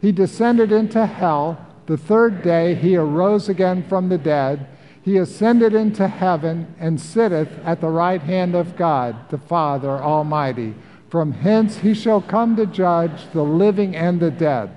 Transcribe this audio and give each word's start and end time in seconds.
He 0.00 0.12
descended 0.12 0.70
into 0.70 1.06
hell. 1.06 1.58
The 1.86 1.96
third 1.96 2.42
day 2.42 2.74
he 2.74 2.96
arose 2.96 3.48
again 3.48 3.82
from 3.88 4.08
the 4.08 4.18
dead. 4.18 4.68
He 5.02 5.16
ascended 5.16 5.72
into 5.72 6.06
heaven 6.06 6.74
and 6.78 7.00
sitteth 7.00 7.48
at 7.64 7.80
the 7.80 7.88
right 7.88 8.20
hand 8.20 8.54
of 8.54 8.76
God, 8.76 9.16
the 9.30 9.38
Father 9.38 9.90
Almighty. 9.90 10.74
From 11.08 11.32
hence 11.32 11.78
he 11.78 11.94
shall 11.94 12.20
come 12.20 12.56
to 12.56 12.66
judge 12.66 13.22
the 13.32 13.42
living 13.42 13.96
and 13.96 14.20
the 14.20 14.30
dead. 14.30 14.70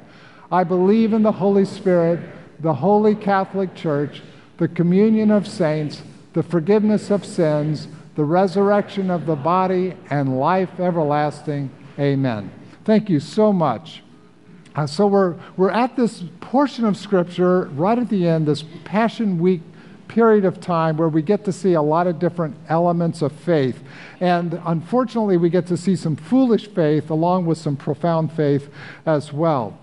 I 0.51 0.63
believe 0.63 1.13
in 1.13 1.23
the 1.23 1.31
Holy 1.31 1.65
Spirit, 1.65 2.19
the 2.59 2.75
holy 2.75 3.15
Catholic 3.15 3.75
Church, 3.75 4.21
the 4.57 4.67
communion 4.67 5.31
of 5.31 5.47
saints, 5.47 6.01
the 6.33 6.43
forgiveness 6.43 7.09
of 7.09 7.25
sins, 7.25 7.87
the 8.15 8.23
resurrection 8.23 9.09
of 9.09 9.25
the 9.25 9.35
body, 9.35 9.95
and 10.09 10.39
life 10.39 10.79
everlasting. 10.79 11.71
Amen. 11.99 12.51
Thank 12.85 13.09
you 13.09 13.19
so 13.19 13.51
much. 13.51 14.03
Uh, 14.75 14.87
so 14.87 15.07
we're, 15.07 15.35
we're 15.57 15.71
at 15.71 15.95
this 15.95 16.23
portion 16.39 16.85
of 16.85 16.95
Scripture 16.95 17.65
right 17.73 17.99
at 17.99 18.07
the 18.09 18.27
end, 18.27 18.47
this 18.47 18.63
Passion 18.85 19.39
Week 19.39 19.61
period 20.07 20.45
of 20.45 20.59
time 20.59 20.97
where 20.97 21.09
we 21.09 21.21
get 21.21 21.45
to 21.45 21.51
see 21.51 21.73
a 21.73 21.81
lot 21.81 22.07
of 22.07 22.17
different 22.19 22.55
elements 22.67 23.21
of 23.21 23.31
faith. 23.31 23.83
And 24.19 24.59
unfortunately, 24.65 25.37
we 25.37 25.49
get 25.49 25.67
to 25.67 25.77
see 25.77 25.95
some 25.95 26.15
foolish 26.15 26.67
faith 26.67 27.09
along 27.09 27.45
with 27.45 27.57
some 27.57 27.75
profound 27.75 28.31
faith 28.31 28.69
as 29.05 29.31
well. 29.33 29.77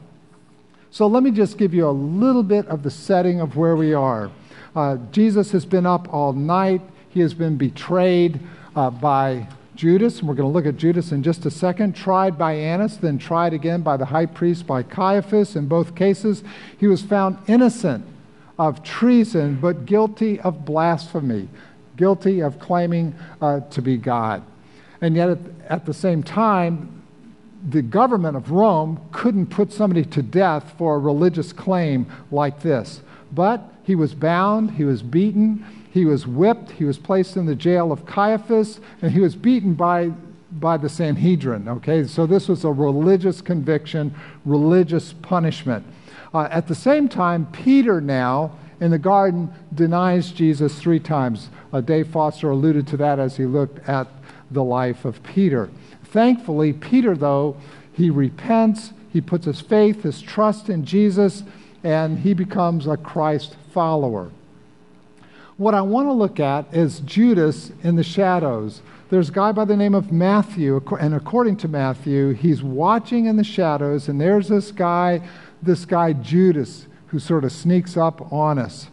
So 0.91 1.07
let 1.07 1.23
me 1.23 1.31
just 1.31 1.59
give 1.59 1.75
you 1.75 1.89
a 1.89 1.93
little 1.93 2.43
bit 2.43 2.67
of 2.67 2.83
the 2.83 2.91
setting 2.91 3.41
of 3.41 3.57
where 3.57 3.77
we 3.77 3.93
are. 3.93 4.31
Uh, 4.75 4.97
Jesus 5.13 5.53
has 5.53 5.65
been 5.65 5.87
up 5.87 6.13
all 6.13 6.33
night, 6.33 6.81
he 7.09 7.21
has 7.21 7.35
been 7.35 7.57
betrayed 7.57 8.41
uh, 8.75 8.91
by 8.91 9.47
Judas, 9.77 10.19
and 10.19 10.29
we're 10.29 10.35
going 10.35 10.49
to 10.49 10.53
look 10.53 10.67
at 10.67 10.77
Judas 10.77 11.13
in 11.13 11.23
just 11.23 11.47
a 11.47 11.51
second, 11.51 11.95
tried 11.95 12.39
by 12.39 12.55
Annas, 12.55 12.97
then 12.97 13.19
tried 13.19 13.53
again 13.53 13.83
by 13.83 13.97
the 13.97 14.07
high 14.07 14.27
priest, 14.27 14.67
by 14.67 14.83
Caiaphas. 14.83 15.55
In 15.55 15.69
both 15.69 15.95
cases, 15.95 16.43
he 16.79 16.87
was 16.87 17.03
found 17.03 17.39
innocent 17.47 18.05
of 18.59 18.83
treason, 18.83 19.59
but 19.61 19.85
guilty 19.85 20.41
of 20.41 20.65
blasphemy, 20.65 21.49
guilty 21.97 22.41
of 22.41 22.59
claiming 22.59 23.15
uh, 23.41 23.61
to 23.61 23.83
be 23.83 23.97
God. 23.97 24.43
And 25.01 25.15
yet, 25.15 25.29
at, 25.29 25.39
at 25.69 25.87
the 25.87 25.95
same 25.95 26.23
time, 26.23 27.03
the 27.69 27.83
government 27.83 28.37
of 28.37 28.51
Rome 28.51 29.01
couldn't 29.13 29.47
put 29.47 29.73
somebody 29.73 30.05
to 30.05 30.23
death 30.23 30.75
for 30.79 30.97
a 30.97 30.99
religious 30.99 31.53
claim 31.53 32.07
like 32.31 32.63
this. 32.63 33.03
But 33.33 33.63
he 33.83 33.95
was 33.95 34.15
bound, 34.15 34.73
he 34.73 34.85
was 34.85 35.03
beaten, 35.03 35.65
he 35.97 36.05
was 36.05 36.27
whipped, 36.27 36.73
he 36.73 36.85
was 36.85 36.99
placed 36.99 37.37
in 37.37 37.47
the 37.47 37.55
jail 37.55 37.91
of 37.91 38.05
Caiaphas, 38.05 38.81
and 39.01 39.13
he 39.13 39.21
was 39.21 39.35
beaten 39.35 39.73
by, 39.73 40.09
by 40.53 40.77
the 40.77 40.91
Sanhedrin. 40.91 41.67
Okay, 41.69 42.05
so 42.05 42.27
this 42.27 42.49
was 42.49 42.65
a 42.65 42.71
religious 42.71 43.41
conviction, 43.41 44.15
religious 44.45 45.15
punishment. 45.15 45.87
Uh, 46.35 46.49
at 46.51 46.69
the 46.69 46.75
same 46.75 47.09
time, 47.09 47.47
Peter 47.51 48.01
now 48.01 48.53
in 48.79 48.91
the 48.91 48.99
garden 48.99 49.51
denies 49.75 50.33
Jesus 50.33 50.79
three 50.79 51.01
times. 51.01 51.49
Uh, 51.73 51.81
Dave 51.81 52.09
Foster 52.09 52.51
alluded 52.51 52.87
to 52.89 52.99
that 52.99 53.19
as 53.19 53.39
he 53.39 53.47
looked 53.47 53.89
at 53.89 54.07
the 54.51 54.63
life 54.63 55.07
of 55.07 55.23
Peter. 55.23 55.71
Thankfully, 56.05 56.75
Peter, 56.75 57.17
though, 57.17 57.57
he 57.95 58.11
repents, 58.11 58.93
he 59.11 59.23
puts 59.23 59.47
his 59.47 59.63
faith, 59.63 60.03
his 60.03 60.21
trust 60.21 60.69
in 60.69 60.85
Jesus, 60.85 61.43
and 61.83 62.19
he 62.19 62.35
becomes 62.35 62.87
a 62.87 62.99
Christ 62.99 63.57
follower. 63.73 64.31
What 65.57 65.75
I 65.75 65.81
want 65.81 66.07
to 66.09 66.13
look 66.13 66.39
at 66.39 66.75
is 66.75 67.01
Judas 67.01 67.73
in 67.83 67.97
the 67.97 68.05
shadows. 68.05 68.83
There's 69.09 69.31
a 69.31 69.33
guy 69.33 69.53
by 69.53 69.65
the 69.65 69.77
name 69.77 69.95
of 69.95 70.13
Matthew, 70.13 70.83
and 71.01 71.15
according 71.15 71.57
to 71.59 71.69
Matthew, 71.69 72.33
he's 72.33 72.63
watching 72.63 73.25
in 73.25 73.37
the 73.37 73.45
shadows, 73.45 74.09
and 74.09 74.21
there's 74.21 74.49
this 74.49 74.71
guy, 74.71 75.23
this 75.63 75.87
guy 75.87 76.13
Judas, 76.13 76.87
who 77.07 77.19
sort 77.19 77.45
of 77.45 77.53
sneaks 77.53 77.97
up 77.97 78.31
on 78.31 78.59
us. 78.59 78.89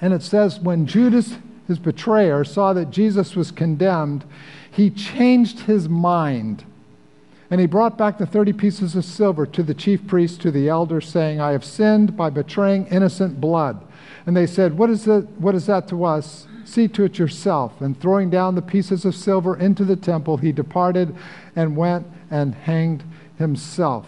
And 0.00 0.12
it 0.12 0.22
says, 0.22 0.60
when 0.60 0.86
Judas, 0.86 1.34
his 1.66 1.80
betrayer, 1.80 2.44
saw 2.44 2.72
that 2.74 2.90
Jesus 2.90 3.34
was 3.34 3.50
condemned, 3.50 4.24
he 4.70 4.90
changed 4.90 5.60
his 5.60 5.88
mind. 5.88 6.64
And 7.50 7.60
he 7.60 7.66
brought 7.66 7.96
back 7.96 8.18
the 8.18 8.26
30 8.26 8.52
pieces 8.52 8.94
of 8.94 9.04
silver 9.04 9.46
to 9.46 9.62
the 9.62 9.74
chief 9.74 10.06
priest, 10.06 10.40
to 10.42 10.50
the 10.50 10.68
elders, 10.68 11.08
saying, 11.08 11.40
I 11.40 11.52
have 11.52 11.64
sinned 11.64 12.16
by 12.16 12.30
betraying 12.30 12.86
innocent 12.88 13.40
blood. 13.40 13.85
And 14.26 14.36
they 14.36 14.46
said, 14.46 14.76
What 14.76 14.90
is, 14.90 15.06
it, 15.06 15.24
what 15.38 15.54
is 15.54 15.66
that 15.66 15.88
to 15.88 16.04
us? 16.04 16.46
See 16.64 16.88
to 16.88 17.04
it 17.04 17.18
yourself. 17.18 17.80
And 17.80 17.98
throwing 17.98 18.28
down 18.28 18.56
the 18.56 18.62
pieces 18.62 19.04
of 19.04 19.14
silver 19.14 19.56
into 19.56 19.84
the 19.84 19.94
temple, 19.96 20.36
he 20.36 20.50
departed 20.50 21.14
and 21.54 21.76
went 21.76 22.06
and 22.28 22.54
hanged 22.54 23.04
himself. 23.38 24.06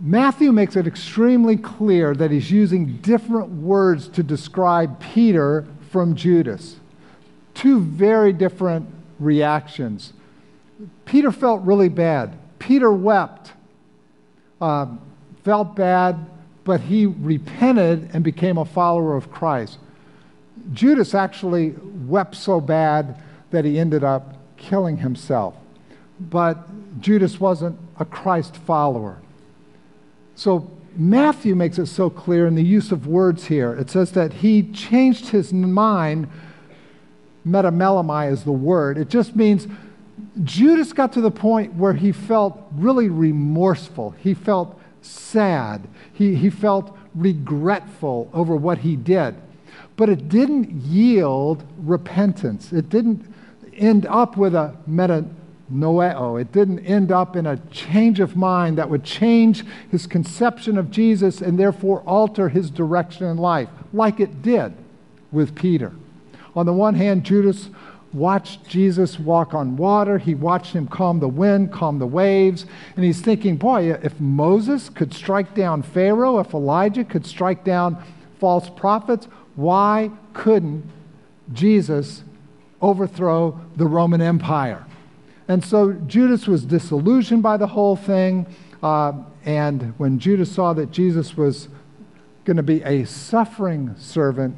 Matthew 0.00 0.50
makes 0.50 0.74
it 0.74 0.88
extremely 0.88 1.56
clear 1.56 2.14
that 2.16 2.32
he's 2.32 2.50
using 2.50 2.96
different 2.96 3.48
words 3.48 4.08
to 4.08 4.24
describe 4.24 4.98
Peter 4.98 5.66
from 5.90 6.16
Judas. 6.16 6.76
Two 7.54 7.80
very 7.80 8.32
different 8.32 8.88
reactions. 9.20 10.12
Peter 11.04 11.30
felt 11.30 11.62
really 11.62 11.88
bad. 11.88 12.36
Peter 12.58 12.90
wept, 12.90 13.52
uh, 14.60 14.86
felt 15.44 15.76
bad, 15.76 16.26
but 16.64 16.80
he 16.80 17.06
repented 17.06 18.10
and 18.12 18.24
became 18.24 18.58
a 18.58 18.64
follower 18.64 19.16
of 19.16 19.30
Christ. 19.30 19.78
Judas 20.72 21.14
actually 21.14 21.74
wept 22.06 22.34
so 22.34 22.60
bad 22.60 23.20
that 23.50 23.64
he 23.64 23.78
ended 23.78 24.02
up 24.02 24.36
killing 24.56 24.96
himself. 24.98 25.54
But 26.18 27.00
Judas 27.00 27.38
wasn't 27.38 27.78
a 27.98 28.04
Christ 28.04 28.56
follower. 28.56 29.18
So 30.36 30.70
Matthew 30.96 31.54
makes 31.54 31.78
it 31.78 31.86
so 31.86 32.08
clear 32.08 32.46
in 32.46 32.54
the 32.54 32.62
use 32.62 32.92
of 32.92 33.06
words 33.06 33.46
here. 33.46 33.74
It 33.74 33.90
says 33.90 34.12
that 34.12 34.32
he 34.32 34.62
changed 34.62 35.28
his 35.28 35.52
mind. 35.52 36.28
Metamelomai 37.46 38.32
is 38.32 38.44
the 38.44 38.52
word. 38.52 38.96
It 38.96 39.08
just 39.08 39.36
means 39.36 39.66
Judas 40.42 40.92
got 40.92 41.12
to 41.12 41.20
the 41.20 41.30
point 41.30 41.74
where 41.74 41.92
he 41.92 42.10
felt 42.12 42.60
really 42.72 43.08
remorseful. 43.08 44.12
He 44.12 44.34
felt 44.34 44.80
sad. 45.04 45.88
He, 46.12 46.34
he 46.34 46.50
felt 46.50 46.96
regretful 47.14 48.30
over 48.32 48.56
what 48.56 48.78
he 48.78 48.96
did. 48.96 49.34
But 49.96 50.08
it 50.08 50.28
didn't 50.28 50.70
yield 50.70 51.64
repentance. 51.78 52.72
It 52.72 52.88
didn't 52.88 53.32
end 53.76 54.06
up 54.06 54.36
with 54.36 54.54
a 54.54 54.76
metanoeo. 54.88 56.40
It 56.40 56.52
didn't 56.52 56.80
end 56.80 57.12
up 57.12 57.36
in 57.36 57.46
a 57.46 57.56
change 57.70 58.20
of 58.20 58.36
mind 58.36 58.78
that 58.78 58.90
would 58.90 59.04
change 59.04 59.64
his 59.90 60.06
conception 60.06 60.78
of 60.78 60.90
Jesus 60.90 61.40
and 61.40 61.58
therefore 61.58 62.02
alter 62.06 62.48
his 62.48 62.70
direction 62.70 63.26
in 63.26 63.36
life, 63.36 63.68
like 63.92 64.20
it 64.20 64.42
did 64.42 64.72
with 65.30 65.54
Peter. 65.54 65.92
On 66.56 66.66
the 66.66 66.72
one 66.72 66.94
hand, 66.94 67.24
Judas 67.24 67.68
watched 68.14 68.66
Jesus 68.66 69.18
walk 69.18 69.52
on 69.52 69.76
water. 69.76 70.18
He 70.18 70.34
watched 70.34 70.72
him 70.72 70.86
calm 70.86 71.18
the 71.18 71.28
wind, 71.28 71.72
calm 71.72 71.98
the 71.98 72.06
waves. 72.06 72.64
And 72.96 73.04
he's 73.04 73.20
thinking, 73.20 73.56
boy, 73.56 73.90
if 73.90 74.18
Moses 74.20 74.88
could 74.88 75.12
strike 75.12 75.54
down 75.54 75.82
Pharaoh, 75.82 76.38
if 76.38 76.54
Elijah 76.54 77.04
could 77.04 77.26
strike 77.26 77.64
down 77.64 78.02
false 78.38 78.70
prophets, 78.70 79.26
why 79.56 80.10
couldn't 80.32 80.88
Jesus 81.52 82.22
overthrow 82.80 83.60
the 83.76 83.86
Roman 83.86 84.22
Empire? 84.22 84.86
And 85.48 85.62
so 85.62 85.92
Judas 85.92 86.46
was 86.46 86.64
disillusioned 86.64 87.42
by 87.42 87.56
the 87.56 87.66
whole 87.66 87.96
thing. 87.96 88.46
Uh, 88.82 89.12
and 89.44 89.92
when 89.98 90.18
Judas 90.18 90.50
saw 90.50 90.72
that 90.72 90.90
Jesus 90.90 91.36
was 91.36 91.68
going 92.44 92.56
to 92.56 92.62
be 92.62 92.82
a 92.82 93.04
suffering 93.04 93.94
servant 93.98 94.56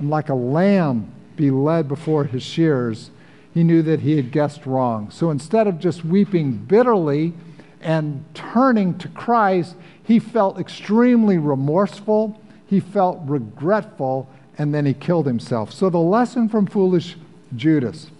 like 0.00 0.28
a 0.28 0.34
lamb 0.34 1.12
be 1.36 1.50
led 1.50 1.88
before 1.88 2.24
his 2.24 2.42
shears, 2.42 3.10
he 3.52 3.62
knew 3.64 3.82
that 3.82 4.00
he 4.00 4.16
had 4.16 4.32
guessed 4.32 4.66
wrong. 4.66 5.10
So 5.10 5.30
instead 5.30 5.66
of 5.66 5.78
just 5.78 6.04
weeping 6.04 6.56
bitterly 6.56 7.34
and 7.80 8.24
turning 8.34 8.96
to 8.98 9.08
Christ, 9.08 9.76
he 10.02 10.18
felt 10.18 10.58
extremely 10.58 11.38
remorseful, 11.38 12.40
he 12.66 12.80
felt 12.80 13.20
regretful, 13.24 14.28
and 14.58 14.74
then 14.74 14.86
he 14.86 14.94
killed 14.94 15.26
himself. 15.26 15.72
So 15.72 15.90
the 15.90 15.98
lesson 15.98 16.48
from 16.48 16.66
foolish 16.66 17.16
Judas 17.54 18.10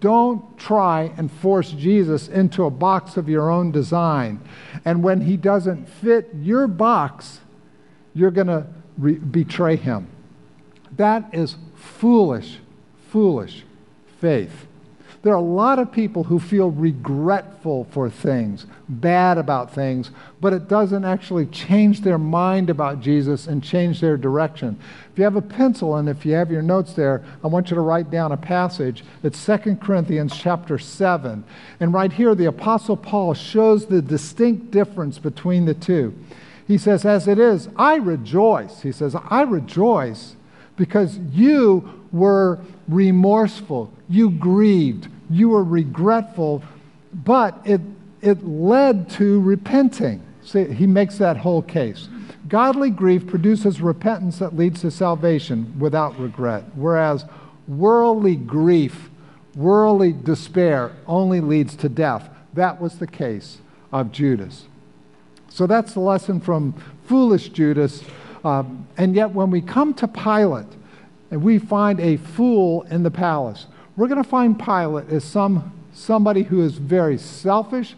don't 0.00 0.56
try 0.58 1.12
and 1.16 1.30
force 1.30 1.72
Jesus 1.72 2.28
into 2.28 2.64
a 2.64 2.70
box 2.70 3.16
of 3.16 3.28
your 3.28 3.50
own 3.50 3.72
design. 3.72 4.40
And 4.84 5.02
when 5.02 5.22
he 5.22 5.36
doesn't 5.36 5.88
fit 5.88 6.30
your 6.40 6.68
box, 6.68 7.40
you're 8.14 8.30
going 8.30 8.46
to 8.46 8.66
re- 8.96 9.14
betray 9.14 9.76
him. 9.76 10.06
That 10.96 11.34
is 11.34 11.56
foolish, 11.82 12.58
foolish 13.10 13.64
faith. 14.20 14.66
There 15.22 15.32
are 15.32 15.36
a 15.36 15.40
lot 15.40 15.78
of 15.78 15.92
people 15.92 16.24
who 16.24 16.40
feel 16.40 16.70
regretful 16.70 17.84
for 17.92 18.10
things, 18.10 18.66
bad 18.88 19.38
about 19.38 19.72
things, 19.72 20.10
but 20.40 20.52
it 20.52 20.66
doesn't 20.66 21.04
actually 21.04 21.46
change 21.46 22.00
their 22.00 22.18
mind 22.18 22.68
about 22.70 23.00
Jesus 23.00 23.46
and 23.46 23.62
change 23.62 24.00
their 24.00 24.16
direction. 24.16 24.76
If 25.12 25.18
you 25.18 25.24
have 25.24 25.36
a 25.36 25.42
pencil 25.42 25.94
and 25.94 26.08
if 26.08 26.26
you 26.26 26.32
have 26.32 26.50
your 26.50 26.62
notes 26.62 26.94
there, 26.94 27.24
I 27.44 27.46
want 27.46 27.70
you 27.70 27.76
to 27.76 27.80
write 27.80 28.10
down 28.10 28.32
a 28.32 28.36
passage. 28.36 29.04
It's 29.22 29.44
2 29.46 29.76
Corinthians 29.76 30.36
chapter 30.36 30.76
7. 30.76 31.44
And 31.78 31.94
right 31.94 32.12
here, 32.12 32.34
the 32.34 32.46
Apostle 32.46 32.96
Paul 32.96 33.34
shows 33.34 33.86
the 33.86 34.02
distinct 34.02 34.72
difference 34.72 35.20
between 35.20 35.66
the 35.66 35.74
two. 35.74 36.18
He 36.66 36.78
says, 36.78 37.04
As 37.04 37.28
it 37.28 37.38
is, 37.38 37.68
I 37.76 37.94
rejoice. 37.94 38.82
He 38.82 38.90
says, 38.90 39.14
I 39.14 39.42
rejoice 39.42 40.34
because 40.82 41.16
you 41.30 42.08
were 42.10 42.58
remorseful, 42.88 43.92
you 44.08 44.28
grieved, 44.32 45.06
you 45.30 45.50
were 45.50 45.62
regretful, 45.62 46.60
but 47.14 47.56
it, 47.64 47.80
it 48.20 48.44
led 48.44 49.08
to 49.08 49.40
repenting. 49.42 50.20
See, 50.42 50.64
he 50.64 50.88
makes 50.88 51.18
that 51.18 51.36
whole 51.36 51.62
case. 51.62 52.08
Godly 52.48 52.90
grief 52.90 53.28
produces 53.28 53.80
repentance 53.80 54.40
that 54.40 54.56
leads 54.56 54.80
to 54.80 54.90
salvation 54.90 55.72
without 55.78 56.18
regret, 56.18 56.64
whereas 56.74 57.26
worldly 57.68 58.34
grief, 58.34 59.08
worldly 59.54 60.12
despair 60.12 60.90
only 61.06 61.40
leads 61.40 61.76
to 61.76 61.88
death. 61.88 62.28
That 62.54 62.80
was 62.80 62.98
the 62.98 63.06
case 63.06 63.58
of 63.92 64.10
Judas. 64.10 64.66
So 65.48 65.68
that's 65.68 65.94
the 65.94 66.00
lesson 66.00 66.40
from 66.40 66.74
foolish 67.06 67.50
Judas. 67.50 68.02
Um, 68.44 68.86
and 68.96 69.14
yet, 69.14 69.30
when 69.30 69.50
we 69.50 69.60
come 69.60 69.94
to 69.94 70.08
Pilate 70.08 70.66
and 71.30 71.42
we 71.42 71.58
find 71.58 72.00
a 72.00 72.16
fool 72.16 72.82
in 72.82 73.02
the 73.02 73.10
palace, 73.10 73.66
we're 73.96 74.08
going 74.08 74.22
to 74.22 74.28
find 74.28 74.58
Pilate 74.58 75.08
as 75.10 75.24
some, 75.24 75.72
somebody 75.92 76.42
who 76.42 76.62
is 76.62 76.78
very 76.78 77.18
selfish, 77.18 77.94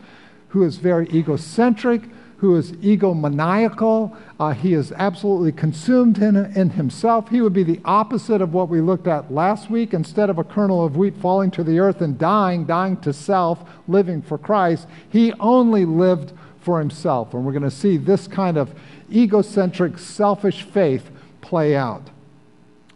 who 0.49 0.65
is 0.65 0.77
very 0.77 1.09
egocentric, 1.11 2.03
who 2.39 2.57
is 2.57 2.73
egomaniacal. 2.73 4.15
Uh, 4.39 4.51
he 4.51 4.75
is 4.75 4.93
absolutely 4.93 5.53
consumed 5.53 6.19
in, 6.19 6.37
in 6.37 6.71
himself. 6.71 7.29
He 7.29 7.41
would 7.41 7.55
be 7.55 7.63
the 7.63 7.81
opposite 7.85 8.43
of 8.43 8.53
what 8.53 8.69
we 8.69 8.81
looked 8.81 9.07
at 9.07 9.33
last 9.33 9.71
week. 9.71 9.95
Instead 9.95 10.29
of 10.29 10.39
a 10.39 10.45
kernel 10.45 10.85
of 10.85 10.97
wheat 10.97 11.17
falling 11.17 11.51
to 11.53 11.65
the 11.65 11.79
earth 11.79 12.03
and 12.03 12.19
dying, 12.19 12.67
dying 12.67 12.99
to 12.99 13.13
self, 13.13 13.65
living 13.89 14.21
for 14.21 14.37
Christ, 14.37 14.87
he 15.09 15.33
only 15.41 15.85
lived 15.87 16.33
for 16.65 16.79
himself. 16.79 17.35
And 17.35 17.45
we're 17.45 17.53
going 17.53 17.63
to 17.63 17.71
see 17.71 17.97
this 17.97 18.27
kind 18.27 18.57
of 18.57 18.75
egocentric, 19.13 19.99
selfish 19.99 20.63
faith 20.63 21.11
play 21.41 21.77
out. 21.77 22.11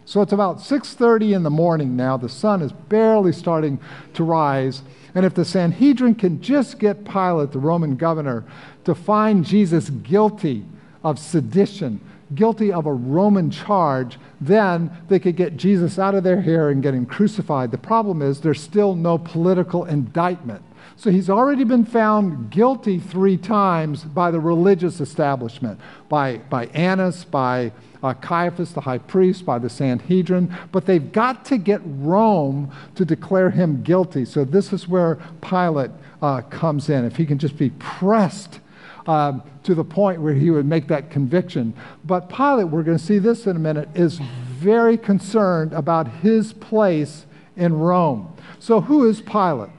So 0.05 0.23
it's 0.23 0.33
about 0.33 0.61
6:30 0.61 1.35
in 1.35 1.43
the 1.43 1.51
morning 1.51 1.95
now. 1.95 2.17
The 2.17 2.31
sun 2.31 2.63
is 2.63 2.73
barely 2.73 3.31
starting 3.31 3.79
to 4.15 4.25
rise. 4.25 4.83
And 5.15 5.27
if 5.27 5.35
the 5.35 5.45
Sanhedrin 5.45 6.15
can 6.15 6.41
just 6.41 6.79
get 6.79 7.05
Pilate, 7.05 7.53
the 7.53 7.59
Roman 7.59 7.97
governor, 7.97 8.45
to 8.85 8.95
find 8.95 9.45
Jesus 9.45 9.91
guilty 9.91 10.65
of 11.05 11.19
sedition, 11.19 12.01
guilty 12.35 12.73
of 12.73 12.87
a 12.87 12.93
Roman 12.93 13.51
charge, 13.51 14.19
then 14.41 14.91
they 15.09 15.19
could 15.19 15.37
get 15.37 15.59
Jesus 15.59 15.99
out 15.99 16.15
of 16.15 16.25
their 16.25 16.41
hair 16.41 16.71
and 16.71 16.83
get 16.83 16.95
him 16.95 17.05
crucified. 17.05 17.71
The 17.71 17.79
problem 17.79 18.23
is 18.23 18.41
there's 18.41 18.61
still 18.61 18.95
no 18.95 19.19
political 19.19 19.85
indictment. 19.85 20.63
So 20.99 21.13
he's 21.13 21.31
already 21.31 21.63
been 21.63 21.85
found 21.85 22.51
guilty 22.51 22.99
three 22.99 23.37
times 23.37 24.03
by 24.03 24.33
the 24.33 24.41
religious 24.41 25.01
establishment, 25.01 25.79
by, 26.09 26.39
by 26.51 26.67
Annas, 26.67 27.25
by 27.25 27.71
uh, 28.03 28.15
Caiaphas, 28.15 28.73
the 28.73 28.81
high 28.81 28.99
priest, 28.99 29.47
by 29.47 29.61
the 29.61 29.71
Sanhedrin, 29.71 30.53
but 30.73 30.87
they've 30.87 31.13
got 31.13 31.45
to 31.47 31.57
get 31.57 31.81
Rome 31.85 32.73
to 32.97 33.05
declare 33.05 33.51
him 33.51 33.81
guilty. 33.85 34.25
So 34.25 34.45
this 34.45 34.73
is 34.73 34.89
where 34.89 35.21
Pilate 35.41 35.93
uh, 36.21 36.41
comes 36.43 36.89
in. 36.89 37.05
If 37.05 37.15
he 37.15 37.27
can 37.27 37.39
just 37.39 37.57
be 37.57 37.71
pressed 37.79 38.59
um, 39.07 39.45
to 39.63 39.77
the 39.77 39.85
point 39.85 40.21
where 40.21 40.35
he 40.35 40.51
would 40.51 40.67
make 40.67 40.89
that 40.89 41.13
conviction. 41.13 41.75
But 42.05 42.29
Pilate, 42.29 42.71
we're 42.71 42.83
going 42.83 42.99
to 42.99 43.05
see 43.05 43.21
this 43.21 43.47
in 43.47 43.55
a 43.55 43.61
minute, 43.61 43.89
is 43.95 44.19
very 44.19 44.99
concerned 44.99 45.73
about 45.75 46.09
his 46.09 46.53
place 46.55 47.25
in 47.57 47.79
Rome. 47.79 48.37
So 48.59 48.81
who 48.81 49.09
is 49.09 49.21
Pilate? 49.23 49.71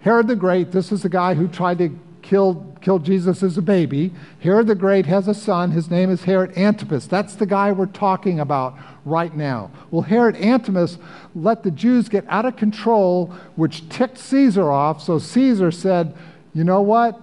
Herod 0.00 0.28
the 0.28 0.36
Great, 0.36 0.72
this 0.72 0.92
is 0.92 1.02
the 1.02 1.08
guy 1.08 1.34
who 1.34 1.48
tried 1.48 1.78
to 1.78 1.98
kill, 2.26 2.76
killed 2.80 3.04
Jesus 3.04 3.42
as 3.42 3.56
a 3.56 3.62
baby. 3.62 4.12
Herod 4.40 4.66
the 4.66 4.74
Great 4.74 5.06
has 5.06 5.28
a 5.28 5.34
son. 5.34 5.70
His 5.70 5.90
name 5.90 6.10
is 6.10 6.24
Herod 6.24 6.56
Antipas. 6.56 7.06
That's 7.06 7.36
the 7.36 7.46
guy 7.46 7.72
we're 7.72 7.86
talking 7.86 8.40
about 8.40 8.76
right 9.04 9.34
now. 9.34 9.70
Well, 9.90 10.02
Herod 10.02 10.36
Antipas 10.36 10.98
let 11.34 11.62
the 11.62 11.70
Jews 11.70 12.08
get 12.08 12.24
out 12.28 12.44
of 12.44 12.56
control, 12.56 13.32
which 13.54 13.88
ticked 13.88 14.18
Caesar 14.18 14.70
off. 14.70 15.02
So 15.02 15.18
Caesar 15.18 15.70
said, 15.70 16.14
You 16.52 16.64
know 16.64 16.82
what? 16.82 17.20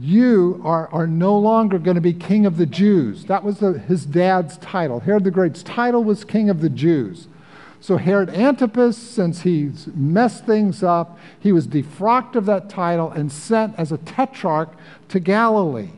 You 0.00 0.60
are, 0.64 0.88
are 0.92 1.06
no 1.06 1.36
longer 1.36 1.78
going 1.78 1.96
to 1.96 2.00
be 2.00 2.12
king 2.12 2.46
of 2.46 2.56
the 2.56 2.66
Jews. 2.66 3.24
That 3.24 3.42
was 3.42 3.58
the, 3.58 3.78
his 3.78 4.06
dad's 4.06 4.56
title. 4.58 5.00
Herod 5.00 5.24
the 5.24 5.32
Great's 5.32 5.62
title 5.62 6.04
was 6.04 6.24
king 6.24 6.48
of 6.48 6.60
the 6.60 6.68
Jews. 6.68 7.26
So 7.80 7.96
Herod 7.96 8.28
Antipas, 8.30 8.96
since 8.96 9.42
he's 9.42 9.88
messed 9.94 10.44
things 10.44 10.82
up, 10.82 11.18
he 11.38 11.50
was 11.50 11.66
defrocked 11.66 12.34
of 12.34 12.44
that 12.46 12.68
title 12.68 13.10
and 13.10 13.32
sent 13.32 13.74
as 13.78 13.90
a 13.90 13.98
tetrarch 13.98 14.70
to 15.08 15.18
Galilee. 15.18 15.90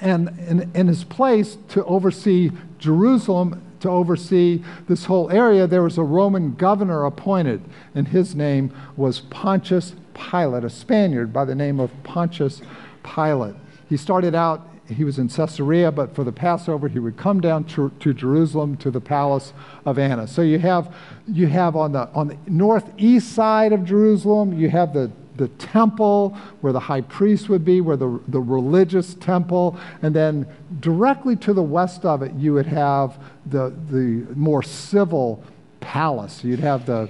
And 0.00 0.36
in, 0.40 0.70
in 0.74 0.88
his 0.88 1.04
place 1.04 1.56
to 1.68 1.84
oversee 1.84 2.50
Jerusalem, 2.78 3.62
to 3.80 3.88
oversee 3.88 4.64
this 4.88 5.04
whole 5.04 5.30
area, 5.30 5.66
there 5.68 5.82
was 5.82 5.96
a 5.96 6.02
Roman 6.02 6.54
governor 6.54 7.04
appointed, 7.04 7.62
and 7.94 8.08
his 8.08 8.34
name 8.34 8.74
was 8.96 9.20
Pontius 9.20 9.94
Pilate, 10.14 10.64
a 10.64 10.70
Spaniard 10.70 11.32
by 11.32 11.44
the 11.44 11.54
name 11.54 11.78
of 11.78 11.90
Pontius 12.02 12.62
Pilate. 13.04 13.54
He 13.88 13.96
started 13.96 14.34
out 14.34 14.68
he 14.88 15.04
was 15.04 15.18
in 15.18 15.28
Caesarea, 15.28 15.90
but 15.90 16.14
for 16.14 16.24
the 16.24 16.32
Passover, 16.32 16.88
he 16.88 16.98
would 16.98 17.16
come 17.16 17.40
down 17.40 17.64
to, 17.64 17.90
to 18.00 18.12
Jerusalem 18.12 18.76
to 18.78 18.90
the 18.90 19.00
palace 19.00 19.52
of 19.84 19.98
Annas. 19.98 20.30
So 20.30 20.42
you 20.42 20.58
have, 20.58 20.94
you 21.26 21.46
have 21.46 21.76
on, 21.76 21.92
the, 21.92 22.08
on 22.14 22.28
the 22.28 22.36
northeast 22.46 23.32
side 23.32 23.72
of 23.72 23.84
Jerusalem, 23.84 24.58
you 24.58 24.68
have 24.70 24.92
the, 24.92 25.10
the 25.36 25.48
temple 25.48 26.36
where 26.60 26.72
the 26.72 26.80
high 26.80 27.00
priest 27.00 27.48
would 27.48 27.64
be, 27.64 27.80
where 27.80 27.96
the, 27.96 28.20
the 28.28 28.40
religious 28.40 29.14
temple, 29.14 29.78
and 30.02 30.14
then 30.14 30.46
directly 30.80 31.36
to 31.36 31.52
the 31.52 31.62
west 31.62 32.04
of 32.04 32.22
it, 32.22 32.32
you 32.34 32.52
would 32.52 32.66
have 32.66 33.18
the, 33.46 33.74
the 33.90 34.26
more 34.34 34.62
civil 34.62 35.42
palace. 35.80 36.44
You'd 36.44 36.60
have 36.60 36.86
the, 36.86 37.08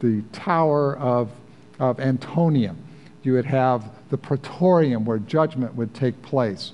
the 0.00 0.22
Tower 0.32 0.96
of 0.96 1.30
of 1.78 2.00
Antonium. 2.00 2.76
You 3.22 3.34
would 3.34 3.46
have 3.46 3.90
the 4.10 4.16
praetorium 4.16 5.04
where 5.04 5.18
judgment 5.18 5.74
would 5.74 5.94
take 5.94 6.22
place. 6.22 6.72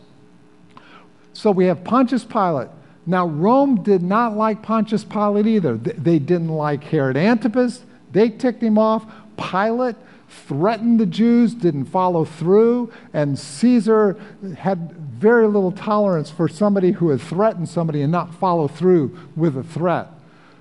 So 1.32 1.50
we 1.50 1.66
have 1.66 1.84
Pontius 1.84 2.24
Pilate. 2.24 2.68
Now, 3.06 3.26
Rome 3.26 3.82
did 3.82 4.02
not 4.02 4.36
like 4.36 4.62
Pontius 4.62 5.04
Pilate 5.04 5.46
either. 5.46 5.76
They 5.76 6.18
didn't 6.18 6.50
like 6.50 6.84
Herod 6.84 7.16
Antipas. 7.16 7.82
They 8.12 8.28
ticked 8.28 8.62
him 8.62 8.78
off. 8.78 9.04
Pilate 9.36 9.96
threatened 10.28 10.98
the 10.98 11.06
Jews, 11.06 11.54
didn't 11.54 11.86
follow 11.86 12.24
through, 12.24 12.92
and 13.12 13.38
Caesar 13.38 14.18
had 14.56 14.92
very 14.92 15.46
little 15.46 15.72
tolerance 15.72 16.30
for 16.30 16.48
somebody 16.48 16.92
who 16.92 17.10
had 17.10 17.20
threatened 17.20 17.68
somebody 17.68 18.02
and 18.02 18.10
not 18.10 18.34
follow 18.34 18.66
through 18.68 19.16
with 19.36 19.56
a 19.56 19.62
threat. 19.62 20.08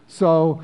So 0.08 0.62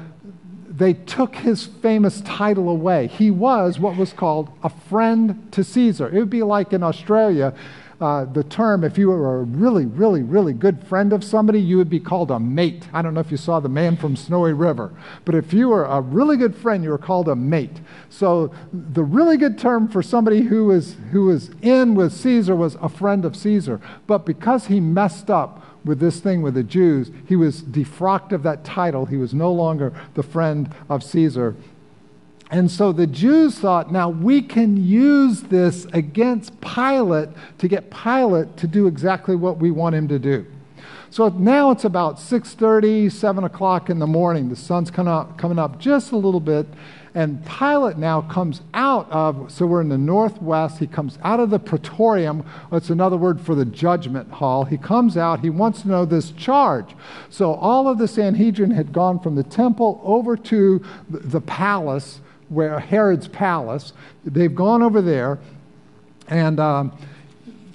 they 0.70 0.94
took 0.94 1.36
his 1.38 1.66
famous 1.66 2.22
title 2.22 2.70
away. 2.70 3.08
He 3.08 3.32
was 3.32 3.80
what 3.80 3.96
was 3.96 4.14
called 4.14 4.50
a 4.62 4.70
friend 4.70 5.48
to 5.54 5.64
Caesar. 5.64 6.10
It 6.10 6.20
would 6.20 6.30
be 6.30 6.44
like 6.44 6.74
in 6.74 6.84
Australia 6.84 7.54
uh, 8.00 8.25
the 8.25 8.44
term, 8.44 8.84
if 8.84 8.98
you 8.98 9.08
were 9.08 9.39
a 9.39 9.44
really, 9.44 9.86
really, 9.86 10.22
really 10.22 10.54
good 10.54 10.86
friend 10.86 11.12
of 11.13 11.24
somebody, 11.24 11.60
you 11.60 11.77
would 11.77 11.89
be 11.89 12.00
called 12.00 12.30
a 12.30 12.39
mate. 12.39 12.88
I 12.94 13.01
don't 13.01 13.16
know 13.16 13.20
if 13.20 13.32
you 13.32 13.38
saw 13.38 13.60
the 13.60 13.70
man 13.70 13.98
from 13.98 14.16
Snowy 14.16 14.54
River, 14.54 14.94
but 15.25 15.34
if 15.34 15.51
you 15.51 15.70
were 15.70 15.86
a 15.86 16.01
really 16.01 16.38
good 16.38 16.56
friend, 16.56 16.84
you 16.84 16.92
were 16.92 17.00
called 17.00 17.27
a 17.27 17.36
mate. 17.36 17.82
So 18.10 18.54
the 18.72 19.04
really 19.04 19.38
good 19.38 19.58
term 19.58 19.88
for 19.88 20.04
somebody 20.04 20.42
who 20.42 20.66
was, 20.66 20.96
who 21.12 21.25
was 21.25 21.50
in 21.62 21.96
with 21.96 22.13
Caesar 22.13 22.56
was 22.56 22.75
a 22.75 22.89
friend 22.89 23.25
of 23.25 23.36
Caesar. 23.36 23.82
But 24.06 24.25
because 24.25 24.68
he 24.68 24.80
messed 24.80 25.30
up, 25.32 25.63
with 25.88 26.00
this 26.00 26.20
thing 26.20 26.42
with 26.42 26.54
the 26.54 26.63
Jews, 26.63 27.12
he 27.25 27.38
was 27.38 27.62
defrocked 27.62 28.34
of 28.34 28.44
that 28.44 28.66
title. 28.66 29.06
He 29.06 29.16
was 29.16 29.34
no 29.34 29.51
longer 29.51 29.94
the 30.16 30.24
friend 30.24 30.70
of 30.89 31.01
Caesar. 31.01 31.56
And 32.50 32.72
so 32.72 32.92
the 32.94 33.08
Jews 33.08 33.60
thought, 33.60 33.92
now 33.92 34.10
we 34.10 34.42
can 34.42 34.77
use 34.77 35.42
this 35.42 35.86
against 35.92 36.60
Pilate 36.62 37.30
to 37.58 37.68
get 37.68 37.92
Pilate 37.92 38.56
to 38.58 38.68
do 38.68 38.88
exactly 38.88 39.36
what 39.36 39.58
we 39.58 39.70
want 39.70 39.96
him 39.96 40.08
to 40.08 40.18
do. 40.18 40.46
So 41.10 41.30
now 41.30 41.72
it's 41.72 41.86
about 41.86 42.20
6:30, 42.20 43.10
7 43.10 43.44
o'clock 43.44 43.89
in 43.89 44.00
the 44.00 44.08
morning. 44.08 44.50
The 44.50 44.56
sun's 44.56 44.92
coming 44.92 45.12
up, 45.12 45.38
coming 45.38 45.60
up 45.60 45.80
just 45.80 46.12
a 46.12 46.18
little 46.18 46.42
bit, 46.42 46.68
and 47.16 47.46
Pilate 47.46 47.98
now 47.98 48.22
comes 48.22 48.62
out 48.74 49.10
of. 49.10 49.50
So 49.50 49.66
we're 49.66 49.82
in 49.82 49.89
the 49.89 49.98
northwest. 49.98 50.80
He 50.80 50.88
comes 50.88 51.18
out 51.24 51.39
of 51.39 51.50
the 51.50 51.60
praetorium. 51.60 52.44
It's 52.72 52.89
another 52.89 53.18
word 53.18 53.39
for 53.39 53.56
the 53.56 53.66
judgment 53.66 54.32
hall. 54.32 54.66
He 54.66 54.77
comes 54.77 55.18
out. 55.18 55.39
He 55.39 55.50
wants 55.50 55.82
to 55.82 55.88
know 55.88 56.06
this 56.06 56.32
charge. 56.32 56.96
So 57.30 57.54
all 57.54 57.88
of 57.88 57.98
the 57.98 58.08
Sanhedrin 58.08 58.72
had 58.72 58.92
gone 58.92 59.20
from 59.20 59.36
the 59.36 59.44
temple 59.44 60.01
over 60.04 60.36
to 60.38 60.82
the 61.10 61.42
palace 61.42 62.20
where 62.50 62.80
Herod's 62.80 63.27
palace. 63.27 63.94
They've 64.24 64.54
gone 64.54 64.82
over 64.82 65.01
there, 65.01 65.39
and 66.27 66.60
um, 66.60 66.98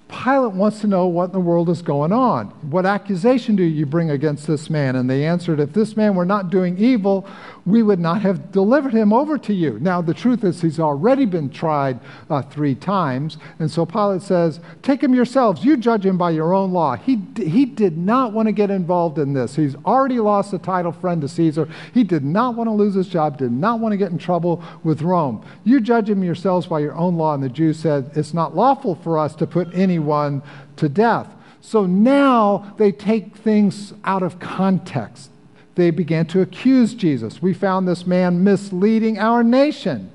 Pilate 0.08 0.52
wants 0.52 0.80
to 0.82 0.86
know 0.86 1.06
what 1.06 1.26
in 1.26 1.32
the 1.32 1.40
world 1.40 1.70
is 1.70 1.80
going 1.80 2.12
on. 2.12 2.48
What 2.70 2.84
accusation 2.84 3.56
do 3.56 3.62
you 3.62 3.86
bring 3.86 4.10
against 4.10 4.46
this 4.46 4.68
man? 4.68 4.96
And 4.96 5.08
they 5.08 5.24
answered, 5.24 5.58
If 5.58 5.72
this 5.72 5.96
man 5.96 6.14
were 6.14 6.26
not 6.26 6.50
doing 6.50 6.76
evil, 6.76 7.26
we 7.64 7.82
would 7.82 8.00
not 8.00 8.22
have 8.22 8.50
delivered 8.50 8.92
him 8.92 9.12
over 9.12 9.38
to 9.38 9.54
you. 9.54 9.78
Now, 9.80 10.02
the 10.02 10.14
truth 10.14 10.42
is, 10.42 10.60
he's 10.60 10.80
already 10.80 11.26
been 11.26 11.48
tried 11.48 12.00
uh, 12.28 12.42
three 12.42 12.74
times. 12.74 13.38
And 13.58 13.70
so 13.70 13.86
Pilate 13.86 14.22
says, 14.22 14.60
Take 14.82 15.02
him 15.02 15.14
yourselves. 15.14 15.64
You 15.64 15.76
judge 15.76 16.04
him 16.04 16.18
by 16.18 16.30
your 16.30 16.54
own 16.54 16.72
law. 16.72 16.96
He, 16.96 17.22
he 17.36 17.64
did 17.64 17.96
not 17.96 18.32
want 18.32 18.46
to 18.46 18.52
get 18.52 18.70
involved 18.70 19.18
in 19.18 19.32
this. 19.32 19.54
He's 19.56 19.76
already 19.86 20.18
lost 20.18 20.50
the 20.50 20.58
title 20.58 20.92
friend 20.92 21.20
to 21.22 21.28
Caesar. 21.28 21.68
He 21.94 22.02
did 22.04 22.24
not 22.24 22.56
want 22.56 22.68
to 22.68 22.72
lose 22.72 22.94
his 22.94 23.08
job, 23.08 23.38
did 23.38 23.52
not 23.52 23.80
want 23.80 23.92
to 23.92 23.96
get 23.96 24.10
in 24.10 24.18
trouble 24.18 24.62
with 24.82 25.02
Rome. 25.02 25.44
You 25.64 25.80
judge 25.80 26.10
him 26.10 26.24
yourselves 26.24 26.66
by 26.66 26.80
your 26.80 26.94
own 26.94 27.16
law. 27.16 27.34
And 27.34 27.42
the 27.42 27.48
Jews 27.48 27.78
said, 27.78 28.10
It's 28.14 28.34
not 28.34 28.56
lawful 28.56 28.96
for 28.96 29.18
us 29.18 29.36
to 29.36 29.46
put 29.46 29.72
anyone 29.74 30.42
to 30.76 30.88
death. 30.88 31.28
So 31.60 31.86
now 31.86 32.74
they 32.76 32.90
take 32.90 33.36
things 33.36 33.94
out 34.04 34.24
of 34.24 34.40
context 34.40 35.31
they 35.74 35.90
began 35.90 36.26
to 36.26 36.40
accuse 36.40 36.94
Jesus. 36.94 37.40
We 37.40 37.54
found 37.54 37.88
this 37.88 38.06
man 38.06 38.44
misleading 38.44 39.18
our 39.18 39.42
nation. 39.42 40.10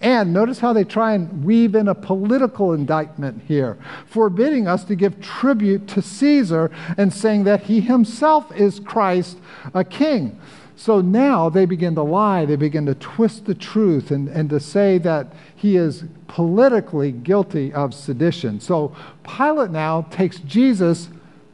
And 0.00 0.34
notice 0.34 0.58
how 0.58 0.74
they 0.74 0.84
try 0.84 1.14
and 1.14 1.44
weave 1.44 1.74
in 1.74 1.88
a 1.88 1.94
political 1.94 2.74
indictment 2.74 3.42
here, 3.48 3.78
forbidding 4.06 4.68
us 4.68 4.84
to 4.84 4.94
give 4.94 5.20
tribute 5.20 5.88
to 5.88 6.02
Caesar 6.02 6.70
and 6.98 7.12
saying 7.12 7.44
that 7.44 7.62
he 7.62 7.80
himself 7.80 8.54
is 8.54 8.80
Christ, 8.80 9.38
a 9.72 9.82
king. 9.82 10.38
So 10.76 11.00
now 11.00 11.48
they 11.48 11.64
begin 11.64 11.94
to 11.94 12.02
lie, 12.02 12.44
they 12.44 12.56
begin 12.56 12.84
to 12.86 12.94
twist 12.96 13.46
the 13.46 13.54
truth 13.54 14.10
and, 14.10 14.28
and 14.28 14.50
to 14.50 14.60
say 14.60 14.98
that 14.98 15.28
he 15.54 15.76
is 15.76 16.04
politically 16.26 17.12
guilty 17.12 17.72
of 17.72 17.94
sedition. 17.94 18.60
So 18.60 18.94
Pilate 19.22 19.70
now 19.70 20.02
takes 20.10 20.38
Jesus 20.40 21.08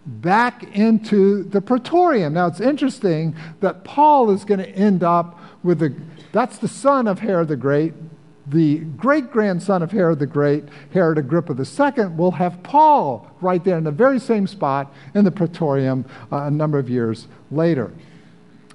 back 0.06 0.74
into 0.76 1.44
the 1.44 1.60
praetorium. 1.60 2.34
Now 2.34 2.46
it's 2.46 2.60
interesting 2.60 3.36
that 3.60 3.84
Paul 3.84 4.30
is 4.30 4.44
going 4.44 4.60
to 4.60 4.68
end 4.70 5.02
up 5.02 5.38
with 5.62 5.78
the 5.80 5.94
that's 6.32 6.58
the 6.58 6.68
son 6.68 7.06
of 7.08 7.18
Herod 7.18 7.48
the 7.48 7.56
Great. 7.56 7.94
The 8.46 8.78
great 8.78 9.30
grandson 9.30 9.82
of 9.82 9.92
Herod 9.92 10.18
the 10.18 10.26
Great, 10.26 10.64
Herod 10.92 11.18
Agrippa 11.18 11.52
II, 11.52 12.06
will 12.16 12.32
have 12.32 12.62
Paul 12.64 13.30
right 13.40 13.62
there 13.62 13.78
in 13.78 13.84
the 13.84 13.92
very 13.92 14.18
same 14.18 14.46
spot 14.46 14.92
in 15.14 15.24
the 15.24 15.30
praetorium 15.30 16.04
uh, 16.32 16.44
a 16.44 16.50
number 16.50 16.78
of 16.78 16.90
years 16.90 17.28
later. 17.50 17.92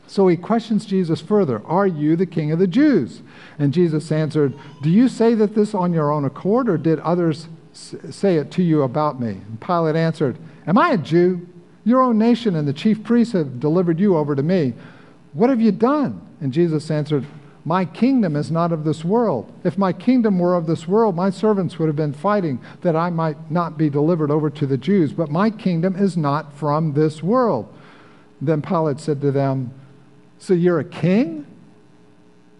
So 0.07 0.27
he 0.27 0.37
questions 0.37 0.85
Jesus 0.85 1.19
further 1.19 1.65
Are 1.65 1.87
you 1.87 2.15
the 2.15 2.25
king 2.25 2.51
of 2.51 2.59
the 2.59 2.67
Jews? 2.67 3.21
And 3.57 3.73
Jesus 3.73 4.11
answered, 4.11 4.53
Do 4.81 4.89
you 4.89 5.09
say 5.09 5.33
that 5.33 5.55
this 5.55 5.73
on 5.73 5.93
your 5.93 6.11
own 6.11 6.25
accord, 6.25 6.69
or 6.69 6.77
did 6.77 6.99
others 6.99 7.47
say 7.73 8.37
it 8.37 8.51
to 8.51 8.63
you 8.63 8.83
about 8.83 9.19
me? 9.19 9.29
And 9.29 9.59
Pilate 9.59 9.95
answered, 9.95 10.37
Am 10.67 10.77
I 10.77 10.91
a 10.91 10.97
Jew? 10.97 11.47
Your 11.83 12.01
own 12.01 12.17
nation 12.17 12.55
and 12.55 12.67
the 12.67 12.73
chief 12.73 13.03
priests 13.03 13.33
have 13.33 13.59
delivered 13.59 13.99
you 13.99 14.17
over 14.17 14.35
to 14.35 14.43
me. 14.43 14.73
What 15.33 15.49
have 15.49 15.61
you 15.61 15.71
done? 15.71 16.21
And 16.41 16.51
Jesus 16.51 16.89
answered, 16.89 17.25
My 17.63 17.85
kingdom 17.85 18.35
is 18.35 18.49
not 18.49 18.71
of 18.71 18.83
this 18.83 19.05
world. 19.05 19.51
If 19.63 19.77
my 19.77 19.93
kingdom 19.93 20.39
were 20.39 20.55
of 20.55 20.65
this 20.65 20.87
world, 20.87 21.15
my 21.15 21.29
servants 21.29 21.77
would 21.77 21.87
have 21.87 21.95
been 21.95 22.13
fighting 22.13 22.59
that 22.81 22.95
I 22.95 23.09
might 23.11 23.51
not 23.51 23.77
be 23.77 23.89
delivered 23.89 24.31
over 24.31 24.49
to 24.49 24.65
the 24.65 24.77
Jews. 24.77 25.13
But 25.13 25.29
my 25.29 25.49
kingdom 25.49 25.95
is 25.95 26.17
not 26.17 26.53
from 26.53 26.93
this 26.93 27.21
world. 27.21 27.71
Then 28.41 28.61
Pilate 28.61 28.99
said 28.99 29.21
to 29.21 29.31
them, 29.31 29.71
So 30.39 30.53
you're 30.53 30.79
a 30.79 30.85
king? 30.85 31.45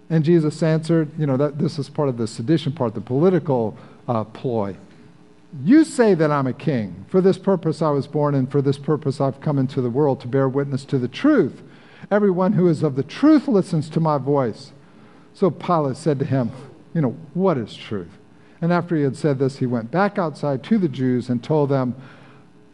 And 0.09 0.23
Jesus 0.23 0.61
answered, 0.61 1.09
You 1.17 1.25
know, 1.25 1.37
that, 1.37 1.57
this 1.57 1.79
is 1.79 1.89
part 1.89 2.09
of 2.09 2.17
the 2.17 2.27
sedition 2.27 2.73
part, 2.73 2.93
the 2.93 3.01
political 3.01 3.75
uh, 4.07 4.23
ploy. 4.23 4.75
You 5.63 5.83
say 5.83 6.15
that 6.15 6.31
I'm 6.31 6.47
a 6.47 6.53
king. 6.53 7.05
For 7.07 7.21
this 7.21 7.37
purpose 7.37 7.81
I 7.81 7.89
was 7.89 8.07
born, 8.07 8.35
and 8.35 8.51
for 8.51 8.61
this 8.61 8.77
purpose 8.77 9.21
I've 9.21 9.41
come 9.41 9.57
into 9.57 9.81
the 9.81 9.89
world 9.89 10.19
to 10.21 10.27
bear 10.27 10.49
witness 10.49 10.83
to 10.85 10.97
the 10.97 11.07
truth. 11.07 11.61
Everyone 12.11 12.53
who 12.53 12.67
is 12.67 12.83
of 12.83 12.95
the 12.95 13.03
truth 13.03 13.47
listens 13.47 13.89
to 13.89 13.99
my 13.99 14.17
voice. 14.17 14.73
So 15.33 15.49
Pilate 15.49 15.97
said 15.97 16.19
to 16.19 16.25
him, 16.25 16.51
You 16.93 17.01
know, 17.01 17.17
what 17.33 17.57
is 17.57 17.75
truth? 17.75 18.17
And 18.61 18.71
after 18.71 18.95
he 18.95 19.03
had 19.03 19.15
said 19.15 19.39
this, 19.39 19.57
he 19.57 19.65
went 19.65 19.91
back 19.91 20.17
outside 20.17 20.63
to 20.63 20.77
the 20.77 20.87
Jews 20.87 21.29
and 21.29 21.43
told 21.43 21.69
them, 21.69 21.95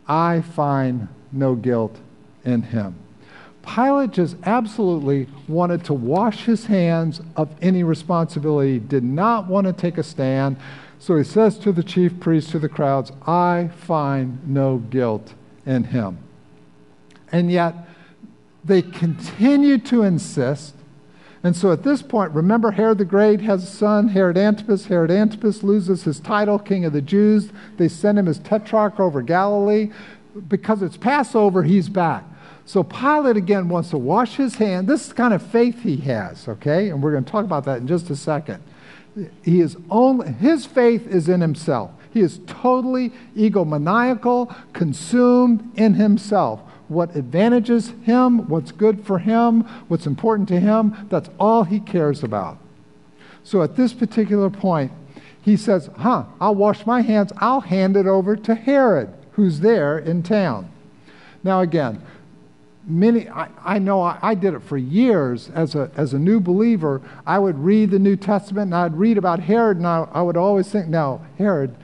I 0.08 0.42
find 0.42 1.08
no 1.32 1.56
guilt 1.56 2.00
in 2.44 2.64
him. 2.64 2.96
Pilate 3.64 4.12
just 4.12 4.38
absolutely 4.44 5.28
wanted 5.48 5.84
to 5.86 5.94
wash 5.94 6.46
his 6.46 6.66
hands 6.66 7.22
of 7.36 7.54
any 7.62 7.84
responsibility, 7.84 8.80
did 8.80 9.04
not 9.04 9.48
want 9.48 9.68
to 9.68 9.74
take 9.74 9.98
a 9.98 10.04
stand. 10.04 10.58
So 11.02 11.18
he 11.18 11.24
says 11.24 11.58
to 11.58 11.72
the 11.72 11.82
chief 11.82 12.20
priests, 12.20 12.52
to 12.52 12.60
the 12.60 12.70
crowds, 12.70 13.12
I 13.26 13.72
find 13.76 14.48
no 14.48 14.78
guilt 14.78 15.34
in 15.66 15.86
him. 15.86 16.20
And 17.32 17.52
yet, 17.52 17.74
they 18.64 18.84
continue 18.84 19.80
to 19.80 20.04
insist. 20.04 20.76
And 21.44 21.58
so 21.58 21.72
at 21.72 21.82
this 21.82 22.04
point, 22.04 22.34
remember 22.34 22.70
Herod 22.70 23.00
the 23.00 23.06
Great 23.06 23.42
has 23.42 23.64
a 23.64 23.66
son, 23.66 24.10
Herod 24.10 24.38
Antipas. 24.38 24.86
Herod 24.86 25.10
Antipas 25.10 25.64
loses 25.64 26.04
his 26.04 26.20
title, 26.20 26.60
king 26.60 26.86
of 26.86 26.94
the 26.94 27.02
Jews. 27.02 27.50
They 27.78 27.88
send 27.88 28.20
him 28.20 28.28
as 28.28 28.38
tetrarch 28.38 29.00
over 29.00 29.24
Galilee. 29.24 29.90
Because 30.48 30.84
it's 30.84 30.98
Passover, 30.98 31.64
he's 31.64 31.90
back. 31.90 32.26
So 32.64 32.84
Pilate 32.84 33.38
again 33.38 33.70
wants 33.70 33.90
to 33.90 33.98
wash 33.98 34.36
his 34.36 34.54
hand. 34.54 34.88
This 34.88 35.08
is 35.08 35.14
kind 35.14 35.34
of 35.34 35.42
faith 35.42 35.82
he 35.82 35.98
has, 35.98 36.48
okay? 36.48 36.90
And 36.90 37.02
we're 37.02 37.12
going 37.12 37.26
to 37.26 37.32
talk 37.32 37.44
about 37.44 37.66
that 37.66 37.80
in 37.80 37.88
just 37.88 38.12
a 38.12 38.16
second. 38.16 38.64
He 39.44 39.60
is 39.60 39.78
only, 39.90 40.32
his 40.34 40.66
faith 40.66 41.08
is 41.08 41.28
in 41.28 41.42
himself. 41.42 41.92
He 42.14 42.22
is 42.22 42.40
totally 42.46 43.12
egomaniacal, 43.36 44.54
consumed 44.74 45.72
in 45.78 45.96
himself. 45.96 46.62
What 46.88 47.16
advantages 47.16 47.94
him, 48.04 48.50
what's 48.50 48.72
good 48.72 49.06
for 49.06 49.20
him, 49.20 49.62
what's 49.88 50.06
important 50.06 50.50
to 50.50 50.60
him, 50.60 51.08
that's 51.10 51.30
all 51.40 51.64
he 51.64 51.80
cares 51.80 52.24
about. 52.24 52.58
So 53.44 53.62
at 53.62 53.76
this 53.76 53.94
particular 53.94 54.50
point, 54.50 54.92
he 55.42 55.58
says, 55.58 55.90
Huh, 55.98 56.26
I'll 56.40 56.56
wash 56.56 56.86
my 56.86 57.02
hands, 57.02 57.32
I'll 57.38 57.62
hand 57.62 57.98
it 57.98 58.06
over 58.06 58.36
to 58.36 58.56
Herod, 58.56 59.10
who's 59.32 59.62
there 59.62 59.98
in 59.98 60.22
town. 60.22 60.70
Now, 61.44 61.62
again, 61.62 62.02
many, 62.86 63.30
I, 63.30 63.50
I 63.64 63.80
know 63.80 64.02
I, 64.02 64.18
I, 64.22 64.36
did 64.36 64.54
it 64.54 64.62
for 64.62 64.78
years 64.78 65.50
as 65.50 65.76
a, 65.76 65.92
as 65.96 66.14
a 66.14 66.20
new 66.20 66.40
believer. 66.40 67.02
I 67.26 67.40
would 67.40 67.60
read 67.60 67.92
the 67.92 68.00
New 68.00 68.16
Testament 68.16 68.68
and 68.68 68.76
I'd 68.76 68.96
read 68.96 69.18
about 69.18 69.42
Herod, 69.42 69.78
and 69.78 69.88
I, 69.88 70.08
I 70.12 70.22
would 70.22 70.38
always 70.38 70.70
think, 70.70 70.88
now, 70.88 71.22
Herod, 71.38 71.76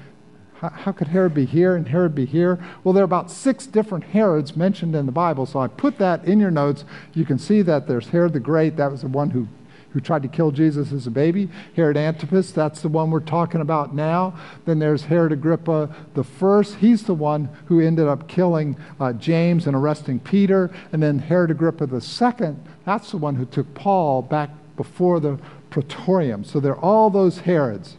how, 0.56 0.70
how, 0.70 0.92
could 0.92 1.10
Herod 1.10 1.34
be 1.34 1.46
here 1.46 1.76
and 1.76 1.88
Herod 1.88 2.16
be 2.16 2.26
here? 2.26 2.64
Well, 2.84 2.94
there 2.94 3.04
are 3.04 3.06
about 3.06 3.30
six 3.30 3.68
different 3.68 4.06
Herods 4.06 4.56
mentioned 4.56 4.96
in 4.96 5.06
the 5.06 5.12
Bible, 5.12 5.46
so 5.46 5.60
I 5.60 5.68
put 5.68 6.00
that 6.00 6.26
in 6.26 6.40
your 6.40 6.52
notes. 6.52 6.84
You 7.14 7.26
can 7.26 7.38
see 7.38 7.62
that 7.62 7.88
there's 7.88 8.08
Herod 8.10 8.34
the 8.34 8.40
Great, 8.40 8.76
that 8.78 8.92
was 8.92 9.02
the 9.02 9.08
one 9.08 9.30
who 9.30 9.48
who 9.98 10.02
tried 10.02 10.22
to 10.22 10.28
kill 10.28 10.52
Jesus 10.52 10.92
as 10.92 11.08
a 11.08 11.10
baby. 11.10 11.50
Herod 11.76 11.98
Antipas, 11.98 12.52
that's 12.52 12.84
the 12.84 12.88
one 12.88 13.10
we're 13.10 13.20
talking 13.20 13.62
about 13.62 13.96
now. 13.96 14.40
Then 14.66 14.78
there's 14.78 15.06
Herod 15.06 15.32
Agrippa 15.32 15.90
the 16.14 16.24
first. 16.24 16.76
He's 16.76 17.02
the 17.02 17.16
one 17.16 17.50
who 17.66 17.80
ended 17.80 18.08
up 18.08 18.28
killing 18.28 18.78
uh, 19.00 19.14
James 19.14 19.66
and 19.66 19.76
arresting 19.76 20.20
Peter. 20.20 20.70
And 20.92 21.02
then 21.02 21.18
Herod 21.18 21.50
Agrippa 21.50 21.88
the 21.88 22.00
second, 22.00 22.64
that's 22.86 23.10
the 23.10 23.18
one 23.18 23.34
who 23.38 23.46
took 23.46 23.74
Paul 23.74 24.22
back 24.22 24.52
before 24.76 25.20
the 25.20 25.40
praetorium. 25.72 26.44
So 26.44 26.60
they're 26.60 26.78
all 26.78 27.10
those 27.10 27.40
Herods. 27.40 27.98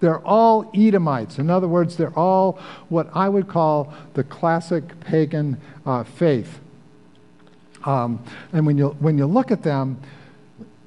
They're 0.00 0.26
all 0.26 0.70
Edomites. 0.74 1.38
In 1.38 1.50
other 1.50 1.68
words, 1.68 1.98
they're 1.98 2.18
all 2.18 2.58
what 2.88 3.10
I 3.14 3.28
would 3.28 3.46
call 3.46 3.92
the 4.14 4.24
classic 4.24 5.00
pagan 5.00 5.60
uh, 5.84 6.04
faith. 6.04 6.60
Um, 7.84 8.24
and 8.54 8.64
when 8.64 8.78
you, 8.78 8.96
when 9.00 9.18
you 9.18 9.26
look 9.26 9.50
at 9.50 9.62
them, 9.62 10.00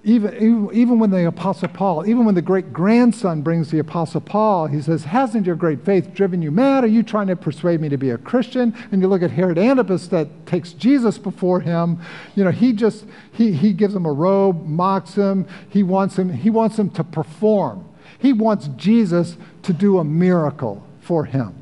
even, 0.08 0.70
even 0.74 1.00
when 1.00 1.10
the 1.10 1.28
Apostle 1.28 1.68
Paul, 1.68 2.08
even 2.08 2.24
when 2.24 2.34
the 2.34 2.42
great 2.42 2.72
grandson 2.72 3.42
brings 3.42 3.72
the 3.72 3.80
Apostle 3.80 4.22
Paul, 4.22 4.68
he 4.68 4.82
says, 4.82 5.04
Hasn't 5.04 5.46
your 5.46 5.58
great 5.58 5.84
faith 5.84 6.14
driven 6.14 6.42
you 6.42 6.50
mad? 6.50 6.86
Are 6.86 6.88
you 6.88 7.04
trying 7.04 7.28
to 7.28 7.36
persuade 7.36 7.82
me 7.82 7.90
to 7.90 7.98
be 7.98 8.12
a 8.12 8.18
Christian? 8.18 8.74
And 8.94 9.02
you 9.02 9.10
look 9.10 9.22
at 9.22 9.32
Herod 9.32 9.58
Antipas 9.58 10.08
that 10.08 10.46
takes 10.46 10.72
Jesus 10.72 11.18
before 11.18 11.60
him. 11.60 12.00
You 12.36 12.46
know, 12.46 12.52
he 12.52 12.72
just, 12.72 13.04
he, 13.34 13.52
he 13.52 13.74
gives 13.74 13.94
him 13.94 14.06
a 14.06 14.12
robe, 14.14 14.66
mocks 14.66 15.16
him. 15.16 15.46
He 15.68 15.84
wants 15.84 16.18
him, 16.18 16.32
he 16.32 16.50
wants 16.50 16.80
him 16.80 16.90
to 16.92 17.04
perform. 17.04 17.84
He 18.18 18.32
wants 18.32 18.70
Jesus 18.78 19.36
to 19.64 19.74
do 19.74 19.98
a 19.98 20.06
miracle 20.06 20.88
for 21.02 21.26
him. 21.26 21.54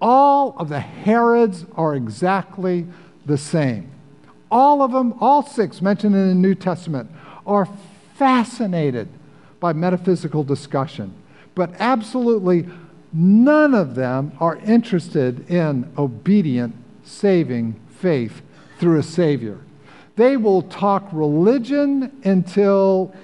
All 0.00 0.56
of 0.58 0.68
the 0.68 0.80
Herods 0.80 1.64
are 1.76 1.94
exactly 1.94 2.88
the 3.24 3.38
same. 3.38 3.88
All 4.50 4.82
of 4.82 4.92
them, 4.92 5.14
all 5.20 5.42
six 5.42 5.80
mentioned 5.80 6.14
in 6.14 6.28
the 6.28 6.34
New 6.34 6.54
Testament, 6.54 7.10
are 7.46 7.68
fascinated 8.16 9.08
by 9.60 9.72
metaphysical 9.72 10.42
discussion, 10.42 11.14
but 11.54 11.72
absolutely 11.78 12.68
none 13.12 13.74
of 13.74 13.94
them 13.94 14.32
are 14.40 14.56
interested 14.58 15.48
in 15.50 15.90
obedient, 15.96 16.74
saving 17.04 17.74
faith 17.98 18.42
through 18.78 18.98
a 18.98 19.02
Savior. 19.02 19.58
They 20.16 20.36
will 20.36 20.62
talk 20.62 21.08
religion 21.12 22.20
until 22.24 23.14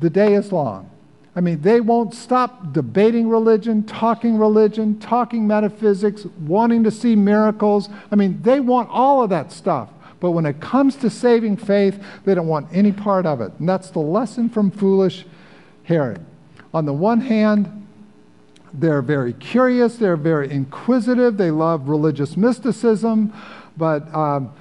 the 0.00 0.10
day 0.10 0.34
is 0.34 0.52
long. 0.52 0.90
I 1.34 1.40
mean, 1.40 1.60
they 1.62 1.80
won't 1.80 2.14
stop 2.14 2.72
debating 2.72 3.28
religion, 3.28 3.84
talking 3.84 4.36
religion, 4.36 4.98
talking 4.98 5.46
metaphysics, 5.46 6.26
wanting 6.40 6.84
to 6.84 6.90
see 6.90 7.14
miracles. 7.14 7.88
I 8.10 8.16
mean, 8.16 8.42
they 8.42 8.60
want 8.60 8.90
all 8.90 9.22
of 9.22 9.30
that 9.30 9.52
stuff. 9.52 9.90
But 10.20 10.32
when 10.32 10.46
it 10.46 10.60
comes 10.60 10.96
to 10.96 11.10
saving 11.10 11.56
faith, 11.56 12.02
they 12.24 12.34
don't 12.34 12.46
want 12.46 12.68
any 12.72 12.92
part 12.92 13.26
of 13.26 13.40
it. 13.40 13.52
And 13.58 13.68
that's 13.68 13.90
the 13.90 14.00
lesson 14.00 14.48
from 14.48 14.70
foolish 14.70 15.24
Herod. 15.84 16.24
On 16.72 16.84
the 16.84 16.92
one 16.92 17.20
hand, 17.22 17.86
they're 18.72 19.02
very 19.02 19.32
curious, 19.32 19.96
they're 19.96 20.16
very 20.16 20.50
inquisitive, 20.50 21.36
they 21.36 21.50
love 21.50 21.88
religious 21.88 22.36
mysticism, 22.36 23.32
but 23.76 24.14
um, 24.14 24.52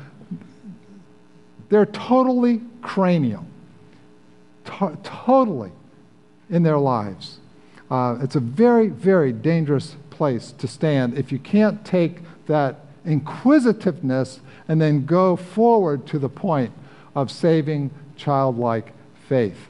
they're 1.69 1.85
totally 1.85 2.61
cranial. 2.81 3.45
To- 4.65 4.97
totally 5.03 5.71
in 6.49 6.63
their 6.63 6.79
lives. 6.79 7.39
Uh, 7.91 8.17
it's 8.21 8.35
a 8.35 8.39
very, 8.39 8.87
very 8.87 9.31
dangerous 9.31 9.95
place 10.09 10.51
to 10.53 10.67
stand 10.67 11.17
if 11.17 11.31
you 11.31 11.39
can't 11.39 11.85
take 11.85 12.19
that 12.47 12.85
inquisitiveness 13.09 14.39
and 14.67 14.79
then 14.79 15.05
go 15.05 15.35
forward 15.35 16.05
to 16.07 16.19
the 16.19 16.29
point 16.29 16.72
of 17.15 17.31
saving 17.31 17.91
childlike 18.15 18.93
faith. 19.27 19.67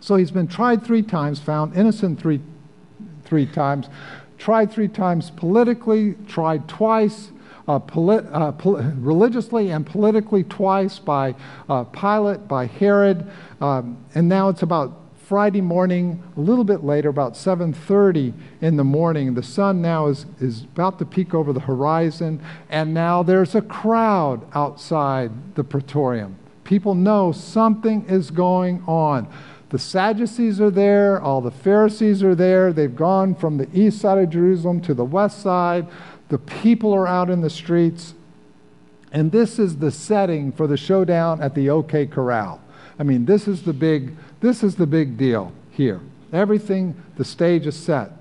So 0.00 0.16
he's 0.16 0.30
been 0.30 0.46
tried 0.46 0.84
three 0.84 1.02
times, 1.02 1.40
found 1.40 1.76
innocent 1.76 2.20
three, 2.20 2.40
three 3.24 3.46
times, 3.46 3.88
tried 4.38 4.70
three 4.70 4.88
times 4.88 5.30
politically, 5.30 6.14
tried 6.28 6.68
twice 6.68 7.30
uh, 7.66 7.78
polit- 7.78 8.26
uh, 8.30 8.52
pol- 8.52 8.76
religiously 8.98 9.70
and 9.70 9.86
politically 9.86 10.44
twice 10.44 10.98
by 10.98 11.34
uh, 11.68 11.84
Pilate, 11.84 12.46
by 12.46 12.66
Herod, 12.66 13.28
um, 13.60 13.98
and 14.14 14.28
now 14.28 14.48
it's 14.48 14.62
about 14.62 14.92
Friday 15.26 15.60
morning, 15.60 16.22
a 16.36 16.40
little 16.40 16.62
bit 16.62 16.84
later, 16.84 17.08
about 17.08 17.32
7:30 17.32 18.32
in 18.60 18.76
the 18.76 18.84
morning. 18.84 19.34
The 19.34 19.42
sun 19.42 19.82
now 19.82 20.06
is, 20.06 20.24
is 20.38 20.62
about 20.62 21.00
to 21.00 21.04
peek 21.04 21.34
over 21.34 21.52
the 21.52 21.58
horizon, 21.58 22.40
and 22.70 22.94
now 22.94 23.24
there's 23.24 23.56
a 23.56 23.60
crowd 23.60 24.46
outside 24.54 25.32
the 25.56 25.64
praetorium. 25.64 26.36
People 26.62 26.94
know 26.94 27.32
something 27.32 28.04
is 28.08 28.30
going 28.30 28.84
on. 28.86 29.26
The 29.70 29.80
Sadducees 29.80 30.60
are 30.60 30.70
there, 30.70 31.20
all 31.20 31.40
the 31.40 31.50
Pharisees 31.50 32.22
are 32.22 32.36
there. 32.36 32.72
They've 32.72 32.94
gone 32.94 33.34
from 33.34 33.56
the 33.56 33.68
east 33.74 34.00
side 34.00 34.18
of 34.18 34.30
Jerusalem 34.30 34.80
to 34.82 34.94
the 34.94 35.04
west 35.04 35.40
side. 35.40 35.88
The 36.28 36.38
people 36.38 36.94
are 36.94 37.08
out 37.08 37.30
in 37.30 37.40
the 37.40 37.50
streets. 37.50 38.14
And 39.10 39.32
this 39.32 39.58
is 39.58 39.78
the 39.78 39.90
setting 39.90 40.52
for 40.52 40.68
the 40.68 40.76
showdown 40.76 41.42
at 41.42 41.56
the 41.56 41.68
OK 41.68 42.06
Corral. 42.06 42.60
I 42.98 43.02
mean, 43.02 43.26
this 43.26 43.46
is 43.46 43.62
the 43.62 43.72
big 43.72 44.16
this 44.46 44.62
is 44.62 44.76
the 44.76 44.86
big 44.86 45.18
deal 45.18 45.52
here. 45.72 46.00
Everything, 46.32 46.94
the 47.16 47.24
stage 47.24 47.66
is 47.66 47.76
set. 47.76 48.12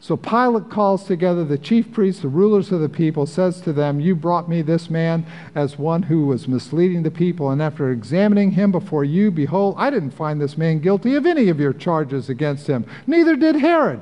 So 0.00 0.16
Pilate 0.16 0.70
calls 0.70 1.04
together 1.04 1.44
the 1.44 1.58
chief 1.58 1.92
priests, 1.92 2.22
the 2.22 2.28
rulers 2.28 2.70
of 2.72 2.80
the 2.80 2.88
people, 2.88 3.26
says 3.26 3.60
to 3.62 3.72
them, 3.72 4.00
You 4.00 4.16
brought 4.16 4.48
me 4.48 4.62
this 4.62 4.90
man 4.90 5.24
as 5.54 5.78
one 5.78 6.04
who 6.04 6.26
was 6.26 6.48
misleading 6.48 7.02
the 7.02 7.10
people, 7.10 7.50
and 7.50 7.60
after 7.62 7.90
examining 7.90 8.52
him 8.52 8.72
before 8.72 9.04
you, 9.04 9.30
behold, 9.30 9.74
I 9.78 9.90
didn't 9.90 10.12
find 10.12 10.40
this 10.40 10.56
man 10.56 10.80
guilty 10.80 11.14
of 11.14 11.26
any 11.26 11.48
of 11.48 11.60
your 11.60 11.72
charges 11.72 12.28
against 12.28 12.66
him. 12.68 12.84
Neither 13.06 13.36
did 13.36 13.56
Herod. 13.56 14.00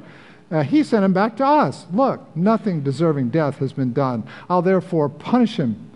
Uh, 0.50 0.62
he 0.62 0.82
sent 0.82 1.04
him 1.04 1.12
back 1.12 1.36
to 1.38 1.46
us. 1.46 1.86
Look, 1.92 2.36
nothing 2.36 2.82
deserving 2.82 3.30
death 3.30 3.56
has 3.58 3.72
been 3.72 3.92
done. 3.92 4.24
I'll 4.48 4.62
therefore 4.62 5.08
punish 5.08 5.56
him. 5.56 5.90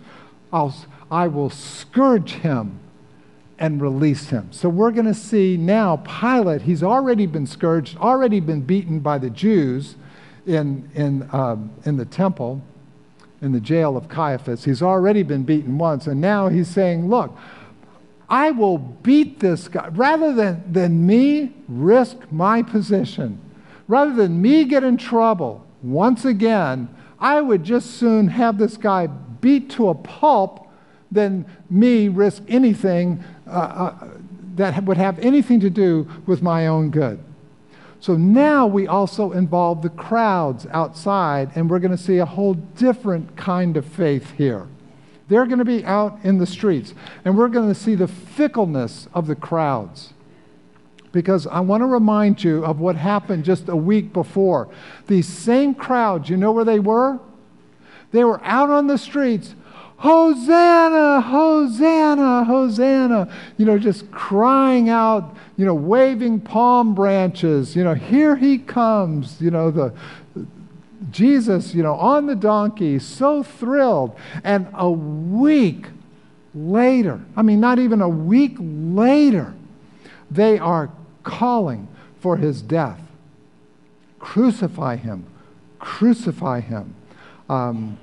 I'll, 0.51 0.75
I 1.09 1.27
will 1.27 1.49
scourge 1.49 2.33
him 2.33 2.79
and 3.61 3.79
release 3.79 4.29
him. 4.29 4.51
So 4.51 4.67
we're 4.67 4.89
going 4.89 5.05
to 5.05 5.13
see 5.13 5.55
now 5.55 5.97
Pilate, 5.97 6.63
he's 6.63 6.81
already 6.81 7.27
been 7.27 7.45
scourged, 7.45 7.95
already 7.97 8.39
been 8.39 8.61
beaten 8.61 8.99
by 8.99 9.19
the 9.19 9.29
Jews 9.29 9.95
in, 10.47 10.89
in, 10.95 11.29
um, 11.31 11.71
in 11.85 11.95
the 11.95 12.05
temple, 12.05 12.63
in 13.39 13.51
the 13.51 13.59
jail 13.59 13.95
of 13.95 14.09
Caiaphas. 14.09 14.65
He's 14.65 14.81
already 14.81 15.21
been 15.21 15.43
beaten 15.43 15.77
once, 15.77 16.07
and 16.07 16.19
now 16.19 16.49
he's 16.49 16.69
saying, 16.69 17.07
Look, 17.07 17.37
I 18.27 18.49
will 18.49 18.79
beat 18.79 19.39
this 19.39 19.67
guy. 19.67 19.89
Rather 19.89 20.33
than, 20.33 20.63
than 20.67 21.05
me 21.05 21.53
risk 21.67 22.17
my 22.31 22.63
position, 22.63 23.39
rather 23.87 24.13
than 24.13 24.41
me 24.41 24.65
get 24.65 24.83
in 24.83 24.97
trouble 24.97 25.67
once 25.83 26.25
again, 26.25 26.89
I 27.19 27.41
would 27.41 27.63
just 27.63 27.91
soon 27.91 28.29
have 28.29 28.57
this 28.57 28.75
guy 28.75 29.05
beat 29.05 29.69
to 29.71 29.89
a 29.89 29.93
pulp 29.95 30.67
than 31.11 31.45
me 31.69 32.07
risk 32.07 32.43
anything 32.47 33.23
uh, 33.47 33.49
uh, 33.49 34.07
that 34.55 34.83
would 34.83 34.97
have 34.97 35.19
anything 35.19 35.59
to 35.59 35.69
do 35.69 36.07
with 36.25 36.41
my 36.41 36.67
own 36.67 36.89
good. 36.89 37.19
So 37.99 38.15
now 38.15 38.65
we 38.65 38.87
also 38.87 39.31
involve 39.31 39.83
the 39.83 39.89
crowds 39.89 40.65
outside, 40.71 41.51
and 41.53 41.69
we're 41.69 41.79
going 41.79 41.95
to 41.95 42.03
see 42.03 42.17
a 42.17 42.25
whole 42.25 42.55
different 42.55 43.37
kind 43.37 43.77
of 43.77 43.85
faith 43.85 44.31
here. 44.37 44.67
They're 45.27 45.45
going 45.45 45.59
to 45.59 45.65
be 45.65 45.85
out 45.85 46.19
in 46.23 46.39
the 46.39 46.47
streets, 46.47 46.93
and 47.23 47.37
we're 47.37 47.47
going 47.47 47.69
to 47.69 47.79
see 47.79 47.95
the 47.95 48.07
fickleness 48.07 49.07
of 49.13 49.27
the 49.27 49.35
crowds. 49.35 50.13
Because 51.11 51.45
I 51.45 51.59
want 51.59 51.81
to 51.81 51.85
remind 51.85 52.43
you 52.43 52.65
of 52.65 52.79
what 52.79 52.95
happened 52.95 53.45
just 53.45 53.69
a 53.69 53.75
week 53.75 54.13
before. 54.13 54.69
These 55.07 55.27
same 55.27 55.75
crowds, 55.75 56.29
you 56.29 56.37
know 56.37 56.51
where 56.51 56.65
they 56.65 56.79
were? 56.79 57.19
They 58.11 58.23
were 58.23 58.43
out 58.43 58.69
on 58.69 58.87
the 58.87 58.97
streets 58.97 59.55
Hosanna, 60.01 61.21
Hosanna, 61.21 62.43
Hosanna. 62.43 63.31
You 63.57 63.65
know, 63.65 63.77
just 63.77 64.09
crying 64.09 64.89
out, 64.89 65.37
you 65.57 65.65
know, 65.65 65.75
waving 65.75 66.41
palm 66.41 66.95
branches. 66.95 67.75
You 67.75 67.83
know, 67.83 67.93
here 67.93 68.35
he 68.35 68.57
comes. 68.57 69.39
You 69.39 69.51
know, 69.51 69.69
the 69.69 69.93
Jesus, 71.11 71.75
you 71.75 71.83
know, 71.83 71.93
on 71.93 72.25
the 72.25 72.35
donkey, 72.35 72.97
so 72.97 73.43
thrilled. 73.43 74.17
And 74.43 74.67
a 74.73 74.89
week 74.89 75.85
later, 76.55 77.21
I 77.37 77.43
mean, 77.43 77.59
not 77.59 77.77
even 77.77 78.01
a 78.01 78.09
week 78.09 78.57
later, 78.59 79.53
they 80.31 80.57
are 80.57 80.89
calling 81.21 81.87
for 82.19 82.37
his 82.37 82.63
death. 82.63 82.99
Crucify 84.17 84.95
him, 84.95 85.27
crucify 85.77 86.61
him. 86.61 86.95
Um, 87.47 87.99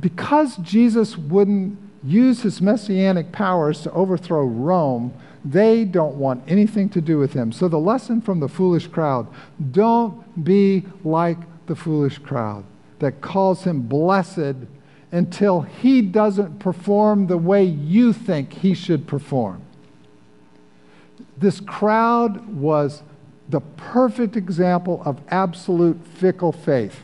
because 0.00 0.56
Jesus 0.58 1.16
wouldn't 1.16 1.78
use 2.02 2.42
his 2.42 2.60
messianic 2.60 3.32
powers 3.32 3.80
to 3.82 3.92
overthrow 3.92 4.44
Rome, 4.44 5.12
they 5.44 5.84
don't 5.84 6.16
want 6.16 6.42
anything 6.48 6.88
to 6.90 7.00
do 7.00 7.18
with 7.18 7.32
him. 7.32 7.52
So, 7.52 7.68
the 7.68 7.78
lesson 7.78 8.20
from 8.20 8.40
the 8.40 8.48
foolish 8.48 8.86
crowd 8.86 9.26
don't 9.70 10.44
be 10.44 10.84
like 11.04 11.38
the 11.66 11.76
foolish 11.76 12.18
crowd 12.18 12.64
that 12.98 13.20
calls 13.20 13.64
him 13.64 13.82
blessed 13.82 14.56
until 15.12 15.60
he 15.62 16.02
doesn't 16.02 16.58
perform 16.58 17.26
the 17.26 17.38
way 17.38 17.62
you 17.64 18.12
think 18.12 18.52
he 18.52 18.74
should 18.74 19.06
perform. 19.06 19.62
This 21.36 21.60
crowd 21.60 22.48
was 22.48 23.02
the 23.48 23.60
perfect 23.60 24.36
example 24.36 25.02
of 25.04 25.20
absolute 25.28 26.04
fickle 26.06 26.52
faith. 26.52 27.02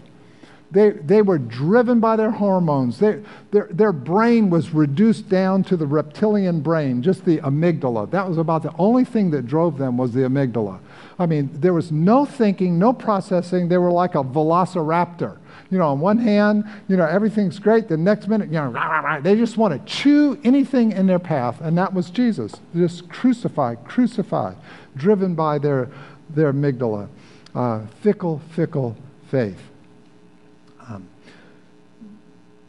They, 0.72 0.90
they 0.90 1.22
were 1.22 1.38
driven 1.38 1.98
by 1.98 2.14
their 2.14 2.30
hormones. 2.30 3.00
They, 3.00 3.22
their, 3.50 3.68
their 3.72 3.92
brain 3.92 4.50
was 4.50 4.72
reduced 4.72 5.28
down 5.28 5.64
to 5.64 5.76
the 5.76 5.86
reptilian 5.86 6.60
brain, 6.60 7.02
just 7.02 7.24
the 7.24 7.38
amygdala. 7.38 8.10
That 8.10 8.28
was 8.28 8.38
about 8.38 8.62
the 8.62 8.74
only 8.78 9.04
thing 9.04 9.32
that 9.32 9.46
drove 9.46 9.78
them 9.78 9.96
was 9.96 10.12
the 10.12 10.20
amygdala. 10.20 10.78
I 11.18 11.26
mean, 11.26 11.50
there 11.54 11.74
was 11.74 11.90
no 11.90 12.24
thinking, 12.24 12.78
no 12.78 12.92
processing. 12.92 13.68
They 13.68 13.78
were 13.78 13.90
like 13.90 14.14
a 14.14 14.22
velociraptor. 14.22 15.38
You 15.70 15.78
know, 15.78 15.88
on 15.88 16.00
one 16.00 16.18
hand, 16.18 16.64
you 16.88 16.96
know, 16.96 17.06
everything's 17.06 17.58
great. 17.58 17.88
The 17.88 17.96
next 17.96 18.28
minute, 18.28 18.48
you 18.48 18.54
know, 18.54 18.68
rah, 18.68 18.86
rah, 18.86 19.00
rah, 19.00 19.20
they 19.20 19.36
just 19.36 19.56
want 19.56 19.74
to 19.74 19.92
chew 19.92 20.38
anything 20.44 20.92
in 20.92 21.06
their 21.06 21.18
path. 21.18 21.60
And 21.60 21.76
that 21.78 21.92
was 21.92 22.10
Jesus. 22.10 22.54
Just 22.74 23.08
crucify, 23.08 23.74
crucify, 23.74 24.54
driven 24.96 25.34
by 25.34 25.58
their, 25.58 25.90
their 26.30 26.52
amygdala. 26.52 27.08
Uh, 27.54 27.86
fickle, 28.00 28.40
fickle 28.54 28.96
faith. 29.30 29.69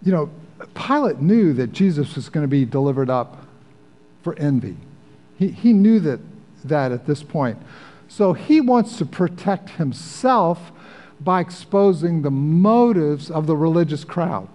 You 0.04 0.12
know, 0.12 0.30
Pilate 0.74 1.20
knew 1.20 1.54
that 1.54 1.72
Jesus 1.72 2.16
was 2.16 2.30
going 2.30 2.44
to 2.44 2.48
be 2.48 2.66
delivered 2.66 3.10
up 3.10 3.46
for 4.24 4.38
envy. 4.38 4.78
He, 5.38 5.50
he 5.50 5.74
knew 5.74 6.00
that, 6.00 6.20
that 6.66 6.92
at 6.92 7.06
this 7.06 7.24
point. 7.24 7.58
So 8.08 8.34
he 8.34 8.62
wants 8.62 8.98
to 8.98 9.06
protect 9.06 9.72
himself 9.72 10.72
by 11.20 11.40
exposing 11.40 12.22
the 12.22 12.32
motives 12.32 13.32
of 13.32 13.48
the 13.48 13.56
religious 13.56 14.04
crowd. 14.04 14.48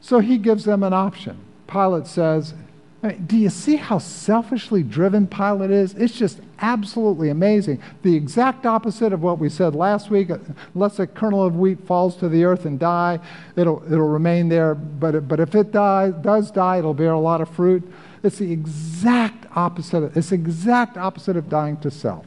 So 0.00 0.18
he 0.18 0.38
gives 0.38 0.64
them 0.64 0.82
an 0.82 0.92
option. 0.92 1.38
Pilate 1.66 2.06
says, 2.06 2.54
I 3.02 3.08
mean, 3.08 3.26
Do 3.26 3.36
you 3.36 3.48
see 3.48 3.76
how 3.76 3.98
selfishly 3.98 4.82
driven 4.82 5.26
Pilate 5.26 5.70
is? 5.70 5.94
It's 5.94 6.14
just 6.14 6.40
absolutely 6.58 7.30
amazing. 7.30 7.80
The 8.02 8.14
exact 8.14 8.66
opposite 8.66 9.12
of 9.12 9.22
what 9.22 9.38
we 9.38 9.48
said 9.48 9.74
last 9.74 10.10
week. 10.10 10.28
Unless 10.74 10.98
a 10.98 11.06
kernel 11.06 11.44
of 11.44 11.56
wheat 11.56 11.86
falls 11.86 12.14
to 12.16 12.28
the 12.28 12.44
earth 12.44 12.66
and 12.66 12.78
die, 12.78 13.18
it'll, 13.56 13.82
it'll 13.86 14.08
remain 14.08 14.50
there. 14.50 14.74
But, 14.74 15.28
but 15.28 15.40
if 15.40 15.54
it 15.54 15.72
die, 15.72 16.10
does 16.10 16.50
die, 16.50 16.78
it'll 16.78 16.92
bear 16.92 17.12
a 17.12 17.20
lot 17.20 17.40
of 17.40 17.48
fruit. 17.48 17.90
It's 18.22 18.38
the 18.38 18.52
exact 18.52 19.46
opposite. 19.56 20.14
It's 20.14 20.28
the 20.28 20.34
exact 20.34 20.98
opposite 20.98 21.38
of 21.38 21.48
dying 21.48 21.78
to 21.78 21.90
self. 21.90 22.26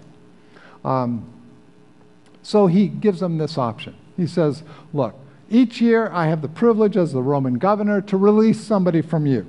Um, 0.83 1.29
so 2.41 2.65
he 2.65 2.87
gives 2.87 3.19
them 3.19 3.37
this 3.37 3.59
option. 3.59 3.95
He 4.17 4.25
says, 4.25 4.63
Look, 4.91 5.13
each 5.51 5.79
year 5.81 6.09
I 6.11 6.27
have 6.27 6.41
the 6.41 6.47
privilege 6.47 6.97
as 6.97 7.13
the 7.13 7.21
Roman 7.21 7.59
governor 7.59 8.01
to 8.01 8.17
release 8.17 8.59
somebody 8.59 9.03
from 9.03 9.27
you 9.27 9.45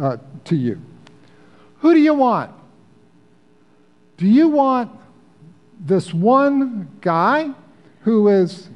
uh, 0.00 0.18
to 0.46 0.56
you. 0.56 0.80
Who 1.78 1.94
do 1.94 2.00
you 2.00 2.14
want? 2.14 2.52
Do 4.16 4.26
you 4.26 4.48
want 4.48 4.90
this 5.78 6.12
one 6.12 6.90
guy 7.00 7.50
who 8.00 8.28
is 8.28 8.68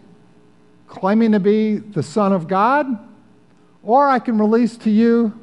claiming 0.87 1.33
to 1.33 1.40
be 1.40 1.77
the 1.77 2.03
Son 2.03 2.33
of 2.33 2.46
God? 2.46 2.87
Or 3.83 4.09
I 4.09 4.20
can 4.20 4.38
release 4.38 4.77
to 4.79 4.90
you 4.90 5.38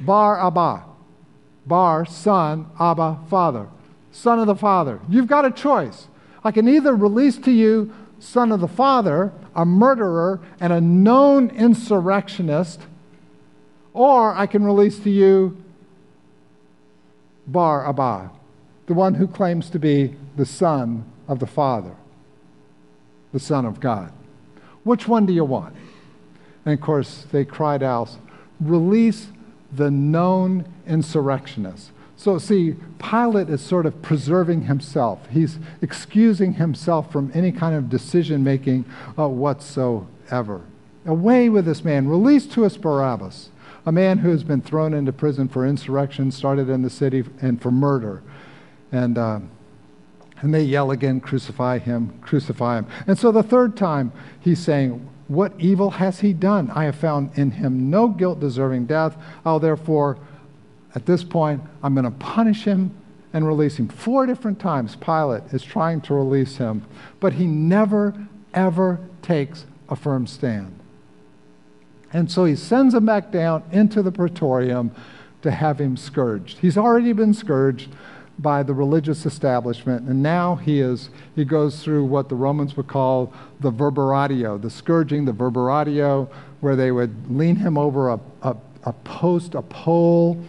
Bar 0.00 0.46
Abba, 0.46 0.84
Bar, 1.66 2.04
Son, 2.06 2.66
Abba, 2.78 3.20
Father, 3.28 3.68
Son 4.12 4.38
of 4.38 4.46
the 4.46 4.54
Father. 4.54 5.00
You've 5.08 5.26
got 5.26 5.44
a 5.44 5.50
choice. 5.50 6.08
I 6.44 6.50
can 6.50 6.68
either 6.68 6.94
release 6.94 7.36
to 7.38 7.50
you 7.50 7.92
Son 8.18 8.52
of 8.52 8.60
the 8.60 8.68
Father, 8.68 9.32
a 9.54 9.64
murderer, 9.64 10.40
and 10.60 10.72
a 10.72 10.80
known 10.80 11.48
insurrectionist, 11.50 12.80
or 13.92 14.34
I 14.34 14.46
can 14.46 14.64
release 14.64 14.98
to 15.00 15.10
you 15.10 15.56
Bar 17.46 17.88
Abba, 17.88 18.30
the 18.86 18.94
one 18.94 19.14
who 19.14 19.26
claims 19.26 19.70
to 19.70 19.78
be 19.78 20.14
the 20.36 20.46
Son 20.46 21.04
of 21.26 21.38
the 21.38 21.46
Father, 21.46 21.94
the 23.32 23.40
Son 23.40 23.64
of 23.64 23.80
God. 23.80 24.12
Which 24.84 25.08
one 25.08 25.26
do 25.26 25.32
you 25.32 25.44
want? 25.44 25.74
And 26.64 26.74
of 26.74 26.80
course, 26.80 27.26
they 27.32 27.44
cried 27.44 27.82
out, 27.82 28.16
Release 28.60 29.28
the 29.72 29.90
known 29.90 30.66
insurrectionist. 30.86 31.90
So, 32.16 32.36
see, 32.36 32.76
Pilate 32.98 33.48
is 33.48 33.62
sort 33.62 33.86
of 33.86 34.02
preserving 34.02 34.62
himself. 34.62 35.26
He's 35.30 35.58
excusing 35.80 36.54
himself 36.54 37.10
from 37.10 37.30
any 37.32 37.50
kind 37.50 37.74
of 37.74 37.88
decision 37.88 38.44
making 38.44 38.84
uh, 39.18 39.26
whatsoever. 39.28 40.60
Away 41.06 41.48
with 41.48 41.64
this 41.64 41.82
man. 41.82 42.08
Release 42.08 42.46
to 42.48 42.66
us 42.66 42.76
Barabbas 42.76 43.48
a 43.86 43.92
man 43.92 44.18
who 44.18 44.30
has 44.30 44.44
been 44.44 44.60
thrown 44.60 44.94
into 44.94 45.12
prison 45.12 45.48
for 45.48 45.66
insurrection, 45.66 46.30
started 46.30 46.68
in 46.68 46.82
the 46.82 46.90
city, 46.90 47.24
and 47.40 47.60
for 47.60 47.70
murder. 47.70 48.22
And, 48.92 49.16
uh, 49.16 49.40
and 50.40 50.54
they 50.54 50.62
yell 50.62 50.90
again, 50.90 51.20
crucify 51.20 51.78
him, 51.78 52.18
crucify 52.20 52.78
him. 52.78 52.86
And 53.06 53.18
so 53.18 53.32
the 53.32 53.42
third 53.42 53.76
time, 53.76 54.12
he's 54.40 54.58
saying, 54.58 55.08
What 55.28 55.52
evil 55.58 55.90
has 55.92 56.20
he 56.20 56.32
done? 56.32 56.70
I 56.70 56.84
have 56.84 56.96
found 56.96 57.36
in 57.36 57.52
him 57.52 57.90
no 57.90 58.08
guilt 58.08 58.40
deserving 58.40 58.86
death. 58.86 59.16
I'll 59.44 59.60
therefore, 59.60 60.18
at 60.94 61.06
this 61.06 61.24
point, 61.24 61.62
I'm 61.82 61.94
going 61.94 62.04
to 62.04 62.10
punish 62.10 62.64
him 62.64 62.94
and 63.32 63.46
release 63.46 63.78
him. 63.78 63.88
Four 63.88 64.26
different 64.26 64.58
times, 64.58 64.96
Pilate 64.96 65.44
is 65.52 65.62
trying 65.62 66.00
to 66.02 66.14
release 66.14 66.56
him, 66.56 66.84
but 67.20 67.34
he 67.34 67.46
never, 67.46 68.14
ever 68.54 69.00
takes 69.22 69.66
a 69.88 69.96
firm 69.96 70.26
stand. 70.26 70.79
And 72.12 72.30
so 72.30 72.44
he 72.44 72.56
sends 72.56 72.94
him 72.94 73.06
back 73.06 73.30
down 73.30 73.62
into 73.70 74.02
the 74.02 74.12
praetorium 74.12 74.90
to 75.42 75.50
have 75.50 75.80
him 75.80 75.96
scourged. 75.96 76.58
He's 76.58 76.76
already 76.76 77.12
been 77.12 77.34
scourged 77.34 77.90
by 78.38 78.62
the 78.62 78.72
religious 78.72 79.26
establishment, 79.26 80.08
and 80.08 80.22
now 80.22 80.56
he 80.56 80.80
is 80.80 81.10
he 81.36 81.44
goes 81.44 81.82
through 81.82 82.06
what 82.06 82.28
the 82.28 82.34
Romans 82.34 82.76
would 82.76 82.88
call 82.88 83.32
the 83.60 83.70
verberatio, 83.70 84.60
the 84.60 84.70
scourging, 84.70 85.26
the 85.26 85.32
verberatio, 85.32 86.28
where 86.60 86.74
they 86.74 86.90
would 86.90 87.30
lean 87.30 87.56
him 87.56 87.76
over 87.76 88.08
a, 88.08 88.20
a, 88.42 88.56
a 88.84 88.92
post, 89.04 89.54
a 89.54 89.62
pole, 89.62 90.42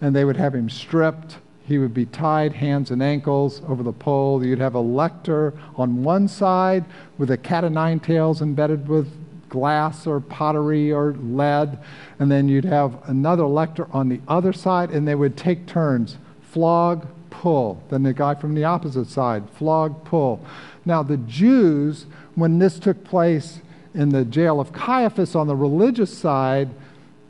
and 0.00 0.14
they 0.14 0.24
would 0.24 0.36
have 0.36 0.54
him 0.54 0.68
stripped. 0.68 1.38
He 1.64 1.78
would 1.78 1.94
be 1.94 2.06
tied 2.06 2.52
hands 2.52 2.90
and 2.90 3.02
ankles 3.02 3.62
over 3.66 3.82
the 3.82 3.92
pole. 3.92 4.44
You'd 4.44 4.58
have 4.58 4.74
a 4.74 4.80
lictor 4.80 5.54
on 5.76 6.02
one 6.02 6.28
side 6.28 6.84
with 7.16 7.30
a 7.30 7.36
cat 7.36 7.64
o' 7.64 7.68
nine 7.68 8.00
tails 8.00 8.40
embedded 8.42 8.88
with 8.88 9.10
glass 9.48 10.06
or 10.06 10.20
pottery 10.20 10.92
or 10.92 11.14
lead, 11.14 11.78
and 12.18 12.30
then 12.30 12.48
you'd 12.48 12.64
have 12.64 12.98
another 13.08 13.44
lictor 13.44 13.88
on 13.92 14.08
the 14.08 14.20
other 14.28 14.52
side, 14.52 14.90
and 14.90 15.06
they 15.06 15.14
would 15.14 15.36
take 15.36 15.66
turns 15.66 16.16
flog, 16.42 17.06
pull. 17.30 17.82
Then 17.90 18.02
the 18.02 18.12
guy 18.12 18.34
from 18.34 18.54
the 18.54 18.64
opposite 18.64 19.06
side, 19.06 19.48
flog, 19.50 20.04
pull. 20.04 20.44
Now, 20.84 21.02
the 21.02 21.18
Jews, 21.18 22.06
when 22.34 22.58
this 22.58 22.78
took 22.78 23.04
place 23.04 23.60
in 23.94 24.08
the 24.08 24.24
jail 24.24 24.60
of 24.60 24.72
Caiaphas 24.72 25.34
on 25.34 25.46
the 25.46 25.56
religious 25.56 26.16
side, 26.16 26.70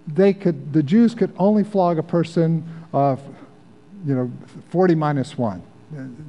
they 0.07 0.33
could, 0.33 0.73
the 0.73 0.83
Jews 0.83 1.15
could 1.15 1.35
only 1.39 1.65
flog 1.65 1.99
a 1.99 2.03
person, 2.03 2.67
uh, 2.95 3.17
you 4.07 4.15
know, 4.15 4.33
40 4.71 4.95
minus 4.95 5.37
1. 5.37 5.63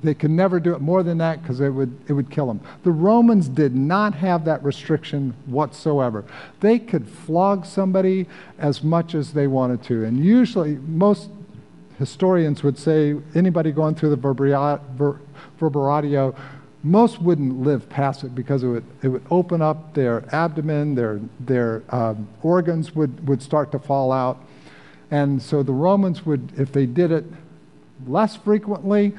They 0.02 0.14
could 0.14 0.32
never 0.32 0.60
do 0.60 0.74
it 0.74 0.80
more 0.80 1.04
than 1.04 1.18
that 1.18 1.42
because 1.42 1.60
it 1.60 1.70
would, 1.70 1.94
it 2.08 2.14
would 2.14 2.32
kill 2.32 2.48
them. 2.48 2.62
The 2.84 2.92
Romans 2.92 3.50
did 3.50 3.76
not 3.76 4.16
have 4.16 4.46
that 4.46 4.64
restriction 4.64 5.34
whatsoever. 5.48 6.24
They 6.62 6.80
could 6.80 7.08
flog 7.08 7.66
somebody 7.66 8.28
as 8.58 8.84
much 8.84 9.16
as 9.16 9.34
they 9.34 9.48
wanted 9.48 9.84
to. 9.84 10.06
And 10.06 10.24
usually, 10.24 10.76
most 10.76 11.30
historians 11.98 12.64
would 12.64 12.78
say 12.78 13.16
anybody 13.36 13.74
going 13.74 13.96
through 13.96 14.12
the 14.12 14.18
verberatio, 14.18 16.36
most 16.82 17.22
wouldn't 17.22 17.62
live 17.62 17.90
past 17.90 18.24
it 18.24 18.34
because 18.34 18.64
it 18.64 18.68
would, 18.68 18.86
it 19.04 19.10
would 19.10 19.26
open 19.30 19.62
up 19.62 19.94
their 19.94 20.24
abdomen, 20.34 20.96
their, 20.96 21.20
their 21.42 21.84
um, 21.90 22.30
organs 22.42 22.96
would, 22.96 23.28
would 23.28 23.42
start 23.42 23.74
to 23.74 23.80
fall 23.80 24.14
out. 24.14 24.42
And 25.12 25.42
so 25.42 25.64
the 25.64 25.74
Romans 25.74 26.26
would, 26.26 26.54
if 26.58 26.72
they 26.72 26.86
did 26.86 27.12
it 27.12 27.26
less 28.08 28.38
frequently, 28.38 29.14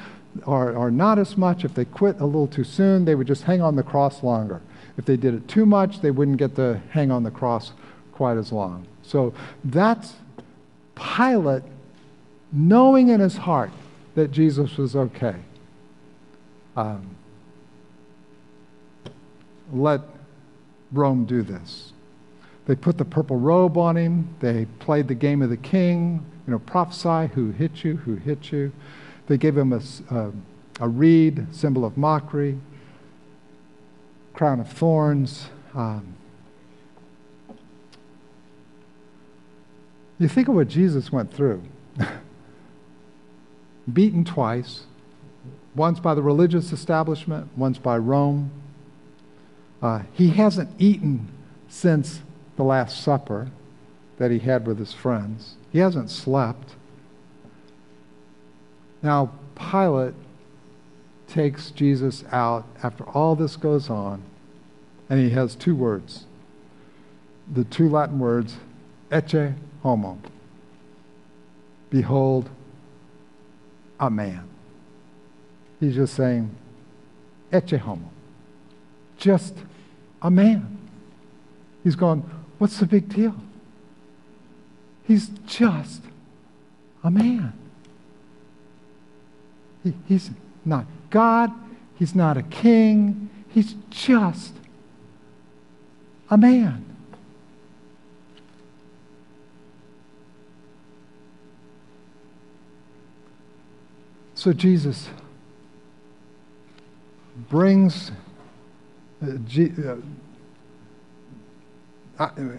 or, 0.47 0.73
or 0.73 0.91
not 0.91 1.19
as 1.19 1.37
much. 1.37 1.65
If 1.65 1.75
they 1.75 1.85
quit 1.85 2.21
a 2.21 2.27
little 2.27 2.47
too 2.47 2.65
soon, 2.65 3.05
they 3.05 3.15
would 3.15 3.27
just 3.27 3.45
hang 3.45 3.61
on 3.61 3.77
the 3.77 3.83
cross 3.83 4.23
longer. 4.23 4.61
If 4.97 5.05
they 5.05 5.17
did 5.17 5.35
it 5.35 5.49
too 5.49 5.67
much, 5.67 6.01
they 6.01 6.11
wouldn't 6.11 6.37
get 6.37 6.57
to 6.57 6.81
hang 6.91 7.11
on 7.11 7.23
the 7.23 7.31
cross 7.31 7.73
quite 8.13 8.37
as 8.37 8.53
long. 8.53 8.87
So 9.03 9.33
that's 9.65 10.15
Pilate 10.95 11.63
knowing 12.53 13.09
in 13.09 13.21
his 13.21 13.37
heart 13.37 13.71
that 14.15 14.31
Jesus 14.31 14.77
was 14.77 14.95
okay. 14.97 15.37
Um, 16.77 17.17
let 19.73 20.01
Rome 20.93 21.25
do 21.25 21.43
this. 21.43 21.93
They 22.67 22.75
put 22.75 22.99
the 22.99 23.05
purple 23.05 23.37
robe 23.37 23.79
on 23.79 23.97
him. 23.97 24.35
They 24.41 24.67
played 24.79 25.09
the 25.09 25.15
game 25.15 25.43
of 25.43 25.51
the 25.51 25.57
king. 25.57 26.25
You 26.47 26.53
know, 26.53 26.59
prophesy 26.59 27.33
who 27.35 27.51
hit 27.53 27.85
you, 27.85 27.97
who 27.97 28.17
hit 28.17 28.53
you. 28.53 28.73
They 29.31 29.39
gave 29.39 29.57
him 29.57 29.73
a, 29.73 29.81
a, 30.13 30.33
a 30.81 30.89
reed, 30.89 31.47
symbol 31.55 31.85
of 31.85 31.97
mockery, 31.97 32.59
crown 34.35 34.59
of 34.59 34.69
thorns. 34.69 35.51
Um, 35.73 36.15
you 40.19 40.27
think 40.27 40.49
of 40.49 40.57
what 40.57 40.67
Jesus 40.67 41.13
went 41.13 41.33
through. 41.33 41.63
Beaten 43.93 44.25
twice, 44.25 44.87
once 45.77 46.01
by 46.01 46.15
the 46.15 46.23
religious 46.23 46.73
establishment, 46.73 47.57
once 47.57 47.79
by 47.79 47.99
Rome. 47.99 48.51
Uh, 49.81 50.03
he 50.13 50.31
hasn't 50.31 50.71
eaten 50.77 51.29
since 51.69 52.23
the 52.57 52.65
Last 52.65 53.01
Supper 53.01 53.53
that 54.17 54.33
he 54.33 54.41
had 54.41 54.67
with 54.67 54.81
his 54.81 54.93
friends. 54.93 55.55
He 55.71 55.79
hasn't 55.79 56.11
slept. 56.11 56.75
Now, 59.03 59.33
Pilate 59.55 60.15
takes 61.27 61.71
Jesus 61.71 62.25
out 62.33 62.67
after 62.83 63.05
all 63.11 63.37
this 63.37 63.57
goes 63.57 63.89
on, 63.89 64.23
and 65.09 65.21
he 65.21 65.31
has 65.31 65.55
two 65.55 65.75
words 65.75 66.27
the 67.53 67.65
two 67.65 67.89
Latin 67.89 68.21
words, 68.21 68.57
ecce 69.11 69.55
homo. 69.83 70.19
Behold, 71.91 72.49
a 73.99 74.09
man. 74.09 74.49
He's 75.81 75.97
just 75.97 76.15
saying, 76.15 76.55
ecce 77.53 77.77
homo. 77.79 78.09
Just 79.17 79.57
a 80.23 80.31
man. 80.31 80.79
He's 81.83 81.97
going, 81.97 82.23
What's 82.59 82.79
the 82.79 82.85
big 82.85 83.09
deal? 83.09 83.35
He's 85.03 85.31
just 85.47 86.03
a 87.03 87.11
man. 87.11 87.55
He, 89.83 89.95
he's 90.07 90.31
not 90.65 90.87
God. 91.11 91.51
He's 91.97 92.15
not 92.15 92.37
a 92.37 92.43
king. 92.43 93.29
He's 93.49 93.75
just 93.91 94.55
a 96.31 96.39
man. 96.39 96.85
So 104.35 104.55
Jesus 104.55 105.09
brings 107.51 108.11
uh, 109.23 109.33
G, 109.45 109.71
uh, 109.87 109.97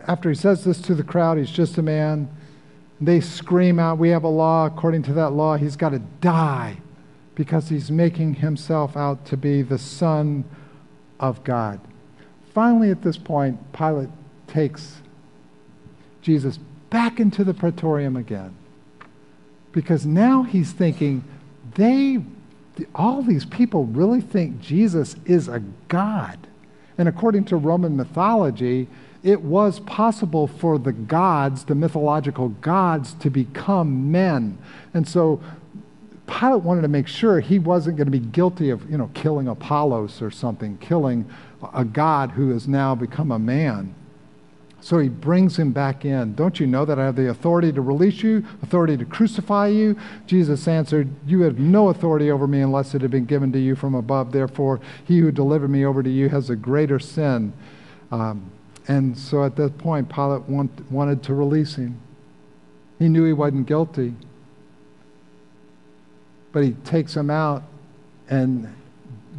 after 0.07 0.29
he 0.29 0.35
says 0.35 0.63
this 0.63 0.79
to 0.81 0.93
the 0.93 1.03
crowd, 1.03 1.37
he's 1.39 1.49
just 1.49 1.77
a 1.77 1.81
man. 1.81 2.29
They 2.99 3.19
scream 3.19 3.79
out, 3.79 3.97
We 3.97 4.09
have 4.09 4.23
a 4.23 4.27
law. 4.27 4.67
According 4.67 5.03
to 5.03 5.13
that 5.13 5.31
law, 5.31 5.55
he's 5.57 5.75
got 5.75 5.89
to 5.89 5.99
die 5.99 6.77
because 7.35 7.69
he's 7.69 7.89
making 7.89 8.35
himself 8.35 8.97
out 8.97 9.25
to 9.25 9.37
be 9.37 9.61
the 9.61 9.77
Son 9.77 10.43
of 11.19 11.43
God. 11.43 11.79
Finally, 12.53 12.91
at 12.91 13.01
this 13.01 13.17
point, 13.17 13.71
Pilate 13.71 14.09
takes 14.47 15.01
Jesus 16.21 16.57
back 16.89 17.19
into 17.19 17.43
the 17.43 17.53
praetorium 17.53 18.15
again 18.15 18.53
because 19.71 20.05
now 20.05 20.43
he's 20.43 20.73
thinking, 20.73 21.23
they, 21.75 22.19
all 22.93 23.21
these 23.21 23.45
people 23.45 23.85
really 23.85 24.21
think 24.21 24.59
Jesus 24.59 25.15
is 25.25 25.47
a 25.47 25.61
God. 25.87 26.37
And 26.97 27.07
according 27.07 27.45
to 27.45 27.55
Roman 27.55 27.95
mythology, 27.95 28.87
it 29.23 29.41
was 29.41 29.79
possible 29.81 30.47
for 30.47 30.77
the 30.77 30.91
gods, 30.91 31.65
the 31.65 31.75
mythological 31.75 32.49
gods, 32.49 33.13
to 33.15 33.29
become 33.29 34.11
men. 34.11 34.57
And 34.93 35.07
so 35.07 35.41
Pilate 36.27 36.63
wanted 36.63 36.81
to 36.81 36.87
make 36.87 37.07
sure 37.07 37.39
he 37.39 37.59
wasn't 37.59 37.97
going 37.97 38.05
to 38.05 38.11
be 38.11 38.19
guilty 38.19 38.69
of, 38.69 38.89
you 38.89 38.97
know, 38.97 39.09
killing 39.13 39.47
Apollos 39.47 40.21
or 40.21 40.31
something, 40.31 40.77
killing 40.77 41.29
a 41.73 41.83
god 41.83 42.31
who 42.31 42.49
has 42.49 42.67
now 42.67 42.95
become 42.95 43.31
a 43.31 43.39
man. 43.39 43.93
So 44.81 44.97
he 44.97 45.09
brings 45.09 45.59
him 45.59 45.71
back 45.71 46.05
in. 46.05 46.33
Don't 46.33 46.59
you 46.59 46.65
know 46.65 46.85
that 46.85 46.97
I 46.97 47.05
have 47.05 47.15
the 47.15 47.29
authority 47.29 47.71
to 47.71 47.81
release 47.81 48.23
you, 48.23 48.43
authority 48.63 48.97
to 48.97 49.05
crucify 49.05 49.67
you? 49.67 49.95
Jesus 50.25 50.67
answered, 50.67 51.07
You 51.25 51.41
have 51.41 51.59
no 51.59 51.89
authority 51.89 52.31
over 52.31 52.47
me 52.47 52.61
unless 52.61 52.95
it 52.95 53.01
had 53.01 53.11
been 53.11 53.25
given 53.25 53.51
to 53.51 53.59
you 53.59 53.75
from 53.75 53.93
above. 53.93 54.31
Therefore, 54.31 54.79
he 55.05 55.19
who 55.19 55.31
delivered 55.31 55.69
me 55.69 55.85
over 55.85 56.01
to 56.01 56.09
you 56.09 56.29
has 56.29 56.49
a 56.49 56.55
greater 56.55 56.97
sin. 56.97 57.53
Um, 58.11 58.51
and 58.87 59.15
so 59.15 59.43
at 59.43 59.55
that 59.57 59.77
point, 59.77 60.09
Pilate 60.09 60.49
want, 60.49 60.91
wanted 60.91 61.21
to 61.23 61.35
release 61.35 61.75
him. 61.75 62.01
He 62.97 63.07
knew 63.07 63.23
he 63.23 63.33
wasn't 63.33 63.67
guilty. 63.67 64.15
But 66.51 66.63
he 66.63 66.71
takes 66.71 67.15
him 67.15 67.29
out, 67.29 67.63
and 68.29 68.73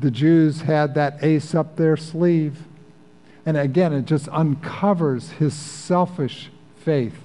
the 0.00 0.10
Jews 0.10 0.62
had 0.62 0.94
that 0.94 1.22
ace 1.22 1.54
up 1.54 1.76
their 1.76 1.96
sleeve. 1.96 2.58
And 3.44 3.56
again, 3.56 3.92
it 3.92 4.04
just 4.04 4.28
uncovers 4.28 5.30
his 5.32 5.54
selfish 5.54 6.50
faith. 6.76 7.18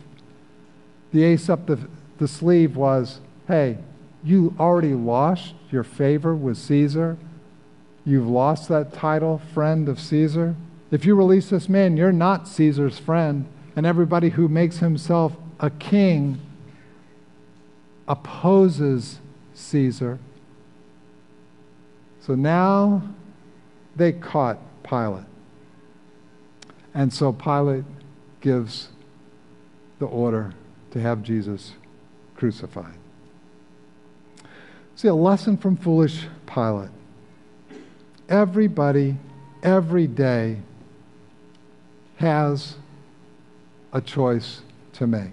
The 1.12 1.24
ace 1.24 1.50
up 1.50 1.66
the, 1.68 1.88
the 2.18 2.28
sleeve 2.28 2.76
was 2.76 3.22
hey, 3.48 3.78
you 4.24 4.54
already 4.60 4.94
lost 4.94 5.54
your 5.72 5.84
favor 5.84 6.36
with 6.36 6.58
Caesar. 6.58 7.18
You've 8.06 8.28
lost 8.28 8.68
that 8.68 8.94
title, 8.94 9.42
friend 9.54 9.88
of 9.88 10.00
Caesar. 10.02 10.56
If 10.92 11.06
you 11.06 11.16
release 11.16 11.50
this 11.50 11.70
man, 11.70 11.96
you're 11.96 12.12
not 12.12 12.48
Caesar's 12.48 13.00
friend. 13.00 13.48
And 13.76 13.86
everybody 13.86 14.30
who 14.30 14.48
makes 14.48 14.80
himself 14.80 15.38
a 15.60 15.70
king 15.70 16.40
opposes 18.08 19.20
Caesar. 19.58 20.20
So 22.22 22.36
now 22.36 23.02
they 23.96 24.12
caught 24.12 24.60
Pilate. 24.84 25.26
And 26.94 27.12
so 27.12 27.34
Pilate 27.34 27.86
gives 28.40 28.90
the 30.00 30.06
order 30.06 30.54
to 30.92 31.02
have 31.02 31.24
Jesus 31.24 31.74
crucified. 32.36 32.94
See, 34.96 35.08
a 35.08 35.14
lesson 35.14 35.58
from 35.58 35.76
foolish 35.76 36.28
Pilate. 36.46 36.90
Everybody, 38.30 39.18
every 39.64 40.06
day, 40.06 40.58
has 42.18 42.76
a 43.92 44.02
choice 44.02 44.62
to 44.94 45.08
make. 45.08 45.32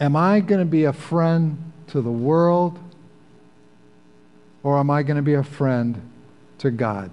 Am 0.00 0.14
I 0.14 0.40
going 0.40 0.60
to 0.60 0.64
be 0.64 0.84
a 0.84 0.92
friend 0.92 1.72
to 1.88 2.00
the 2.00 2.10
world 2.10 2.78
or 4.62 4.78
am 4.78 4.90
I 4.90 5.02
going 5.02 5.16
to 5.16 5.22
be 5.22 5.34
a 5.34 5.42
friend 5.42 6.10
to 6.58 6.70
God? 6.70 7.10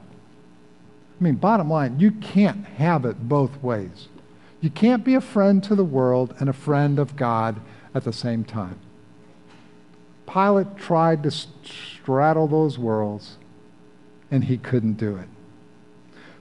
I 1.20 1.24
mean, 1.24 1.36
bottom 1.36 1.70
line, 1.70 2.00
you 2.00 2.12
can't 2.12 2.66
have 2.66 3.06
it 3.06 3.28
both 3.28 3.62
ways. 3.64 4.10
You 4.62 4.70
can't 4.70 5.04
be 5.04 5.16
a 5.16 5.22
friend 5.22 5.64
to 5.64 5.76
the 5.76 5.86
world 5.86 6.36
and 6.40 6.50
a 6.50 6.54
friend 6.54 7.00
of 7.00 7.16
God 7.16 7.62
at 7.94 8.04
the 8.04 8.14
same 8.14 8.44
time. 8.44 8.80
Pilate 10.28 10.76
tried 10.78 11.24
to 11.24 11.32
straddle 11.32 12.48
those 12.48 12.78
worlds 12.78 13.38
and 14.30 14.44
he 14.46 14.58
couldn't 14.58 14.96
do 14.96 15.16
it. 15.16 15.30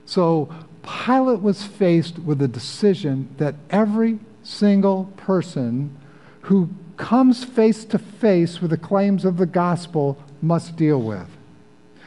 So 0.05 0.53
Pilate 0.83 1.41
was 1.41 1.63
faced 1.63 2.19
with 2.19 2.41
a 2.41 2.47
decision 2.47 3.33
that 3.37 3.55
every 3.69 4.19
single 4.43 5.05
person 5.17 5.97
who 6.45 6.69
comes 6.95 7.43
face 7.43 7.83
to 7.85 7.97
face 7.97 8.61
with 8.61 8.69
the 8.69 8.77
claims 8.77 9.25
of 9.25 9.37
the 9.37 9.45
gospel 9.45 10.17
must 10.41 10.75
deal 10.75 11.01
with. 11.01 11.27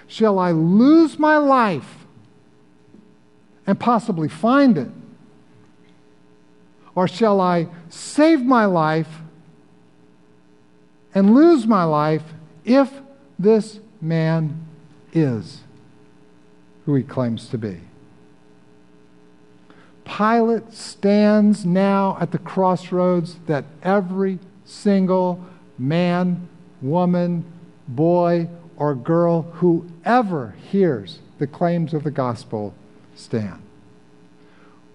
Shall 0.06 0.38
I 0.38 0.52
lose 0.52 1.18
my 1.18 1.38
life 1.38 2.06
and 3.66 3.78
possibly 3.78 4.28
find 4.28 4.78
it? 4.78 4.88
Or 6.94 7.08
shall 7.08 7.40
I 7.40 7.66
save 7.88 8.42
my 8.42 8.64
life 8.64 9.08
and 11.14 11.34
lose 11.34 11.66
my 11.66 11.82
life 11.82 12.22
if 12.64 12.92
this 13.38 13.80
man 14.00 14.66
is 15.12 15.62
who 16.86 16.94
he 16.94 17.02
claims 17.02 17.48
to 17.48 17.58
be? 17.58 17.87
Pilate 20.08 20.72
stands 20.72 21.66
now 21.66 22.16
at 22.18 22.32
the 22.32 22.38
crossroads 22.38 23.36
that 23.46 23.64
every 23.82 24.38
single 24.64 25.44
man, 25.78 26.48
woman, 26.80 27.44
boy, 27.86 28.48
or 28.76 28.94
girl 28.94 29.42
who 29.42 29.86
ever 30.04 30.56
hears 30.70 31.18
the 31.38 31.46
claims 31.46 31.92
of 31.92 32.04
the 32.04 32.10
gospel 32.10 32.74
stand. 33.14 33.62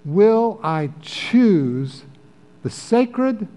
Will 0.03 0.59
I 0.63 0.89
choose 1.01 2.03
the 2.63 2.69
sacred 2.69 3.47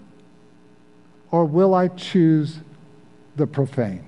or 1.31 1.43
will 1.45 1.73
I 1.73 1.87
choose 1.87 2.59
the 3.35 3.47
profane? 3.47 4.05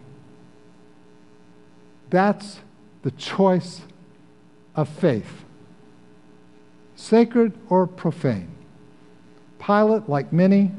That's 2.09 2.59
the 3.01 3.11
choice 3.11 3.81
of 4.75 4.87
faith 4.87 5.45
sacred 6.99 7.53
or 7.69 7.87
profane. 7.87 8.51
Pilate, 9.57 10.09
like 10.09 10.33
many, 10.33 10.71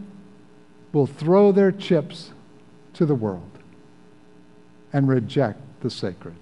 will 0.92 1.06
throw 1.06 1.50
their 1.50 1.72
chips 1.72 2.30
to 2.92 3.06
the 3.06 3.14
world 3.14 3.50
and 4.92 5.08
reject 5.08 5.58
the 5.80 5.88
sacred. 5.88 6.34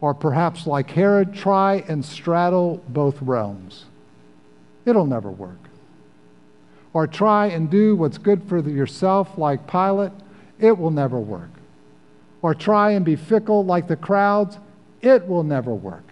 Or 0.00 0.14
perhaps, 0.14 0.66
like 0.66 0.90
Herod, 0.90 1.34
try 1.34 1.84
and 1.88 2.04
straddle 2.04 2.82
both 2.88 3.20
realms. 3.20 3.84
It'll 4.86 5.06
never 5.06 5.30
work. 5.30 5.58
Or 6.94 7.06
try 7.06 7.46
and 7.46 7.70
do 7.70 7.94
what's 7.96 8.18
good 8.18 8.42
for 8.44 8.58
yourself, 8.58 9.36
like 9.36 9.70
Pilate. 9.70 10.12
It 10.58 10.76
will 10.76 10.90
never 10.90 11.20
work. 11.20 11.50
Or 12.40 12.54
try 12.54 12.92
and 12.92 13.04
be 13.04 13.14
fickle 13.14 13.64
like 13.64 13.88
the 13.88 13.96
crowds. 13.96 14.58
It 15.00 15.26
will 15.28 15.44
never 15.44 15.74
work. 15.74 16.11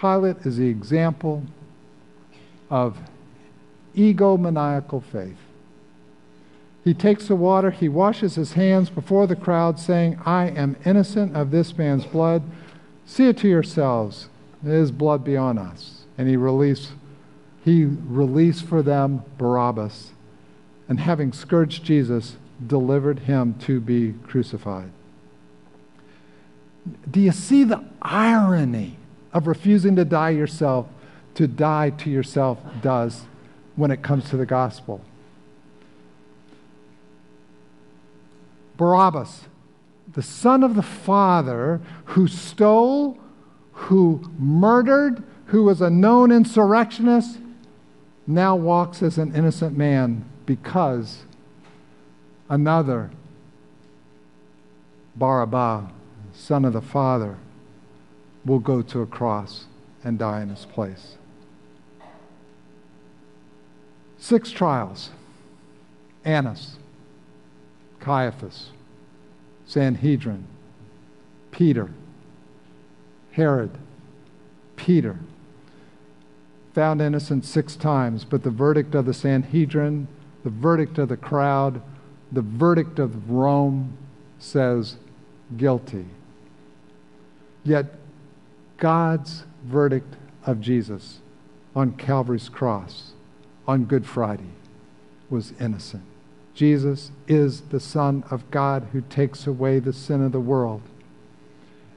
Pilate 0.00 0.38
is 0.46 0.56
the 0.56 0.68
example 0.68 1.42
of 2.70 2.98
egomaniacal 3.94 5.02
faith. 5.02 5.36
He 6.82 6.94
takes 6.94 7.28
the 7.28 7.36
water, 7.36 7.70
he 7.70 7.88
washes 7.88 8.36
his 8.36 8.54
hands 8.54 8.88
before 8.88 9.26
the 9.26 9.36
crowd, 9.36 9.78
saying, 9.78 10.18
I 10.24 10.48
am 10.48 10.76
innocent 10.86 11.36
of 11.36 11.50
this 11.50 11.76
man's 11.76 12.06
blood. 12.06 12.42
See 13.04 13.26
it 13.26 13.36
to 13.38 13.48
yourselves. 13.48 14.30
His 14.64 14.90
blood 14.90 15.22
be 15.22 15.36
on 15.36 15.58
us. 15.58 16.04
And 16.16 16.28
he 16.28 16.36
released, 16.36 16.92
he 17.62 17.84
released 17.84 18.64
for 18.64 18.82
them 18.82 19.22
Barabbas, 19.36 20.12
and 20.88 21.00
having 21.00 21.32
scourged 21.32 21.84
Jesus, 21.84 22.36
delivered 22.66 23.20
him 23.20 23.54
to 23.60 23.80
be 23.80 24.14
crucified. 24.26 24.90
Do 27.10 27.20
you 27.20 27.32
see 27.32 27.64
the 27.64 27.84
irony 28.00 28.96
of 29.32 29.46
refusing 29.46 29.96
to 29.96 30.04
die 30.04 30.30
yourself? 30.30 30.86
To 31.34 31.46
die 31.46 31.90
to 31.90 32.10
yourself 32.10 32.58
does 32.82 33.22
when 33.76 33.90
it 33.90 34.02
comes 34.02 34.28
to 34.30 34.36
the 34.36 34.46
gospel. 34.46 35.00
Barabbas, 38.76 39.42
the 40.12 40.22
son 40.22 40.64
of 40.64 40.74
the 40.74 40.82
father 40.82 41.80
who 42.06 42.26
stole, 42.26 43.18
who 43.72 44.22
murdered, 44.38 45.22
who 45.46 45.64
was 45.64 45.80
a 45.80 45.90
known 45.90 46.32
insurrectionist, 46.32 47.38
now 48.26 48.56
walks 48.56 49.02
as 49.02 49.18
an 49.18 49.34
innocent 49.34 49.76
man 49.76 50.24
because 50.46 51.24
another, 52.48 53.10
Barabbas, 55.16 55.90
son 56.32 56.64
of 56.64 56.72
the 56.72 56.80
father, 56.80 57.36
will 58.44 58.58
go 58.58 58.82
to 58.82 59.02
a 59.02 59.06
cross 59.06 59.66
and 60.02 60.18
die 60.18 60.42
in 60.42 60.48
his 60.48 60.66
place. 60.66 61.16
Six 64.18 64.50
trials 64.50 65.10
Annas, 66.24 66.76
Caiaphas, 68.00 68.70
Sanhedrin, 69.66 70.46
Peter, 71.50 71.90
Herod, 73.32 73.78
Peter. 74.76 75.18
Found 76.74 77.00
innocent 77.00 77.44
six 77.44 77.74
times, 77.74 78.24
but 78.24 78.42
the 78.42 78.50
verdict 78.50 78.94
of 78.94 79.06
the 79.06 79.14
Sanhedrin, 79.14 80.06
the 80.44 80.50
verdict 80.50 80.98
of 80.98 81.08
the 81.08 81.16
crowd, 81.16 81.82
the 82.30 82.42
verdict 82.42 82.98
of 82.98 83.30
Rome 83.30 83.96
says 84.38 84.96
guilty. 85.56 86.06
Yet 87.64 87.86
God's 88.80 89.44
verdict 89.62 90.16
of 90.44 90.60
Jesus 90.60 91.18
on 91.76 91.92
Calvary's 91.92 92.48
cross 92.48 93.12
on 93.68 93.84
Good 93.84 94.06
Friday 94.06 94.50
was 95.28 95.52
innocent. 95.60 96.02
Jesus 96.54 97.12
is 97.28 97.60
the 97.60 97.78
Son 97.78 98.24
of 98.30 98.50
God 98.50 98.88
who 98.92 99.02
takes 99.02 99.46
away 99.46 99.78
the 99.78 99.92
sin 99.92 100.24
of 100.24 100.32
the 100.32 100.40
world. 100.40 100.82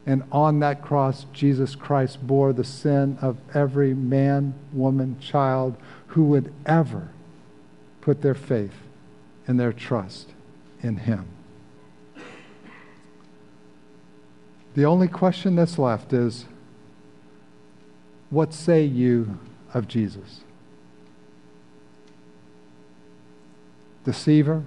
And 0.05 0.23
on 0.31 0.59
that 0.59 0.81
cross, 0.81 1.25
Jesus 1.31 1.73
Christ 1.73 2.27
bore 2.27 2.51
the 2.51 2.65
sin 2.65 3.17
of 3.21 3.37
every 3.53 3.93
man, 3.93 4.53
woman, 4.73 5.17
child 5.19 5.77
who 6.07 6.25
would 6.25 6.53
ever 6.65 7.09
put 8.01 8.21
their 8.21 8.35
faith 8.35 8.75
and 9.47 9.57
their 9.57 9.71
trust 9.71 10.31
in 10.81 10.97
Him. 10.97 11.25
The 14.75 14.85
only 14.85 15.07
question 15.07 15.55
that's 15.55 15.79
left 15.79 16.11
is 16.11 16.45
what 18.33 18.51
say 18.51 18.83
you 18.83 19.37
of 19.75 19.87
Jesus? 19.87 20.41
Deceiver? 24.05 24.63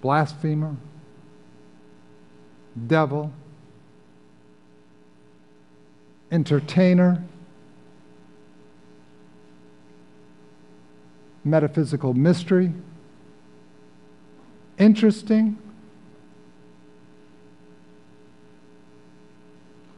Blasphemer? 0.00 0.76
Devil? 2.86 3.30
Entertainer? 6.30 7.22
Metaphysical 11.44 12.14
mystery? 12.14 12.72
Interesting? 14.78 15.58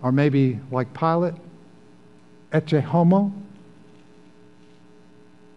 Or 0.04 0.12
maybe 0.12 0.60
like 0.70 0.92
Pilate, 0.92 1.32
ecce 2.52 2.82
homo, 2.82 3.32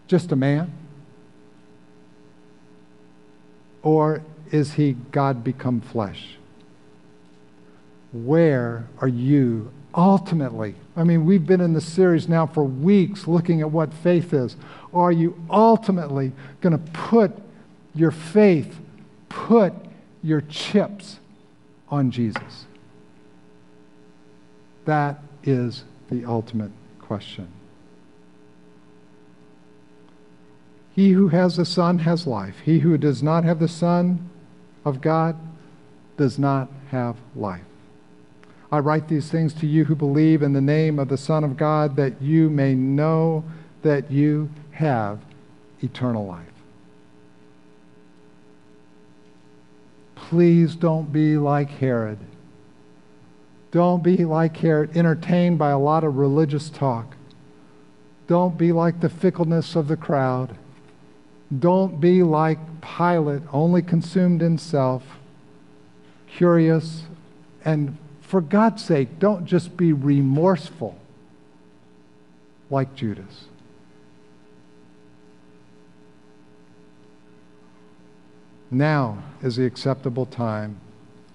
just 0.07 0.31
a 0.31 0.37
man? 0.37 0.71
Or 3.83 4.21
is 4.49 4.73
he 4.73 4.93
God 5.11 5.43
become 5.43 5.81
flesh? 5.81 6.37
Where 8.13 8.87
are 9.01 9.09
you 9.09 9.69
ultimately? 9.93 10.75
I 10.95 11.03
mean, 11.03 11.25
we've 11.25 11.45
been 11.45 11.59
in 11.59 11.73
this 11.73 11.85
series 11.85 12.29
now 12.29 12.45
for 12.47 12.63
weeks 12.63 13.27
looking 13.27 13.59
at 13.59 13.69
what 13.69 13.93
faith 13.93 14.33
is. 14.33 14.55
Are 14.93 15.11
you 15.11 15.37
ultimately 15.49 16.31
going 16.61 16.71
to 16.71 16.91
put 16.93 17.33
your 17.93 18.11
faith, 18.11 18.79
put 19.27 19.73
your 20.23 20.39
chips 20.39 21.19
on 21.89 22.11
Jesus? 22.11 22.65
That 24.87 25.19
is 25.43 25.83
the 26.09 26.23
ultimate 26.23 26.71
question. 27.01 27.49
He 30.95 31.11
who 31.11 31.27
has 31.27 31.57
the 31.57 31.65
Son 31.65 31.99
has 31.99 32.25
life. 32.25 32.55
He 32.63 32.79
who 32.79 32.97
does 32.97 33.21
not 33.21 33.43
have 33.43 33.59
the 33.59 33.67
Son 33.67 34.29
of 34.85 35.01
God 35.01 35.35
does 36.15 36.39
not 36.39 36.69
have 36.89 37.17
life. 37.35 37.65
I 38.71 38.79
write 38.79 39.09
these 39.09 39.29
things 39.29 39.53
to 39.55 39.67
you 39.67 39.83
who 39.83 39.95
believe 39.95 40.41
in 40.41 40.53
the 40.53 40.61
name 40.61 40.99
of 40.99 41.09
the 41.09 41.17
Son 41.17 41.43
of 41.43 41.57
God, 41.57 41.97
that 41.97 42.21
you 42.21 42.49
may 42.49 42.73
know 42.73 43.43
that 43.81 44.09
you 44.09 44.49
have 44.71 45.19
eternal 45.81 46.25
life. 46.25 46.45
Please 50.15 50.75
don't 50.75 51.11
be 51.11 51.35
like 51.37 51.69
Herod 51.69 52.19
don't 53.71 54.01
be 54.01 54.23
like 54.23 54.57
Herod, 54.57 54.95
entertained 54.95 55.57
by 55.57 55.71
a 55.71 55.79
lot 55.79 56.03
of 56.03 56.17
religious 56.17 56.69
talk. 56.69 57.15
Don't 58.27 58.57
be 58.57 58.71
like 58.71 58.99
the 58.99 59.09
fickleness 59.09 59.75
of 59.75 59.87
the 59.87 59.97
crowd. 59.97 60.57
Don't 61.57 61.99
be 61.99 62.23
like 62.23 62.59
Pilate, 62.81 63.41
only 63.51 63.81
consumed 63.81 64.41
in 64.41 64.57
self, 64.57 65.03
curious, 66.27 67.03
and 67.63 67.97
for 68.21 68.41
God's 68.41 68.83
sake, 68.83 69.19
don't 69.19 69.45
just 69.45 69.77
be 69.77 69.93
remorseful 69.93 70.97
like 72.69 72.93
Judas. 72.95 73.45
Now 78.69 79.23
is 79.41 79.55
the 79.55 79.65
acceptable 79.65 80.25
time. 80.25 80.81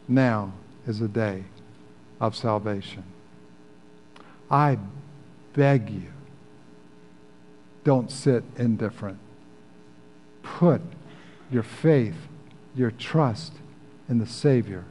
Now 0.06 0.52
is 0.86 0.98
the 0.98 1.08
day 1.08 1.44
of 2.22 2.36
salvation. 2.36 3.02
I 4.48 4.78
beg 5.54 5.90
you, 5.90 6.12
don't 7.84 8.10
sit 8.10 8.44
indifferent. 8.56 9.18
Put 10.42 10.80
your 11.50 11.64
faith, 11.64 12.14
your 12.76 12.92
trust 12.92 13.52
in 14.08 14.18
the 14.18 14.26
Savior 14.26 14.84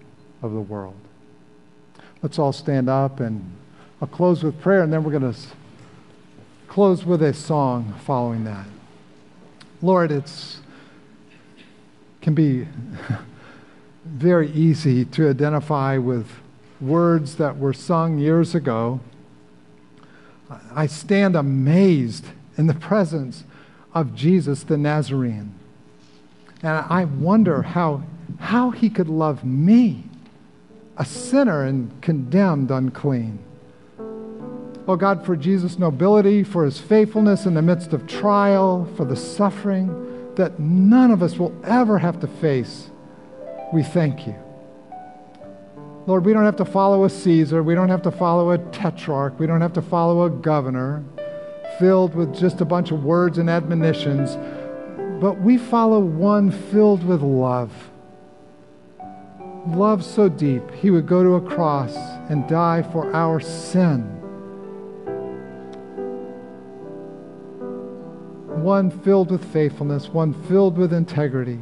of 0.43 0.51
the 0.51 0.59
world. 0.59 0.99
Let's 2.21 2.37
all 2.37 2.51
stand 2.51 2.89
up 2.89 3.21
and 3.21 3.49
I'll 4.01 4.09
close 4.09 4.43
with 4.43 4.59
prayer 4.59 4.83
and 4.83 4.91
then 4.91 5.03
we're 5.03 5.17
going 5.17 5.33
to 5.33 5.39
close 6.67 7.05
with 7.05 7.23
a 7.23 7.33
song 7.33 7.95
following 8.05 8.43
that. 8.43 8.67
Lord, 9.81 10.11
it's 10.11 10.59
can 12.21 12.35
be 12.35 12.67
very 14.05 14.51
easy 14.51 15.05
to 15.05 15.29
identify 15.29 15.97
with 15.97 16.27
words 16.81 17.35
that 17.35 17.57
were 17.57 17.73
sung 17.73 18.17
years 18.17 18.55
ago. 18.55 18.99
I 20.73 20.87
stand 20.87 21.35
amazed 21.35 22.25
in 22.57 22.67
the 22.67 22.73
presence 22.73 23.43
of 23.93 24.15
Jesus 24.15 24.63
the 24.63 24.77
Nazarene. 24.77 25.53
And 26.63 26.85
I 26.89 27.05
wonder 27.05 27.61
how, 27.61 28.03
how 28.39 28.71
he 28.71 28.89
could 28.89 29.07
love 29.07 29.43
me, 29.43 30.03
a 30.97 31.05
sinner 31.05 31.63
and 31.63 32.01
condemned 32.01 32.69
unclean. 32.71 33.39
Oh 34.87 34.95
God, 34.95 35.25
for 35.25 35.35
Jesus' 35.35 35.79
nobility, 35.79 36.43
for 36.43 36.65
his 36.65 36.79
faithfulness 36.79 37.45
in 37.45 37.53
the 37.53 37.61
midst 37.61 37.93
of 37.93 38.07
trial, 38.07 38.89
for 38.97 39.05
the 39.05 39.15
suffering 39.15 40.33
that 40.35 40.59
none 40.59 41.11
of 41.11 41.21
us 41.21 41.37
will 41.37 41.55
ever 41.63 41.99
have 41.99 42.19
to 42.21 42.27
face, 42.27 42.89
we 43.73 43.83
thank 43.83 44.27
you. 44.27 44.35
Lord, 46.07 46.25
we 46.25 46.33
don't 46.33 46.45
have 46.45 46.55
to 46.57 46.65
follow 46.65 47.03
a 47.05 47.09
Caesar. 47.09 47.61
We 47.63 47.75
don't 47.75 47.89
have 47.89 48.01
to 48.03 48.11
follow 48.11 48.51
a 48.51 48.57
tetrarch. 48.57 49.39
We 49.39 49.47
don't 49.47 49.61
have 49.61 49.73
to 49.73 49.81
follow 49.81 50.25
a 50.25 50.29
governor 50.29 51.03
filled 51.79 52.15
with 52.15 52.35
just 52.35 52.61
a 52.61 52.65
bunch 52.65 52.91
of 52.91 53.03
words 53.03 53.37
and 53.37 53.49
admonitions. 53.49 54.35
But 55.21 55.39
we 55.41 55.57
follow 55.57 55.99
one 55.99 56.51
filled 56.51 57.03
with 57.03 57.21
love. 57.21 57.71
Love 59.67 60.03
so 60.03 60.27
deep, 60.27 60.63
he 60.71 60.89
would 60.89 61.05
go 61.05 61.23
to 61.23 61.35
a 61.35 61.41
cross 61.41 61.95
and 62.29 62.47
die 62.47 62.81
for 62.81 63.13
our 63.13 63.39
sin. 63.39 64.21
one 68.61 68.91
filled 68.91 69.31
with 69.31 69.43
faithfulness, 69.51 70.07
one 70.09 70.33
filled 70.47 70.77
with 70.77 70.93
integrity, 70.93 71.59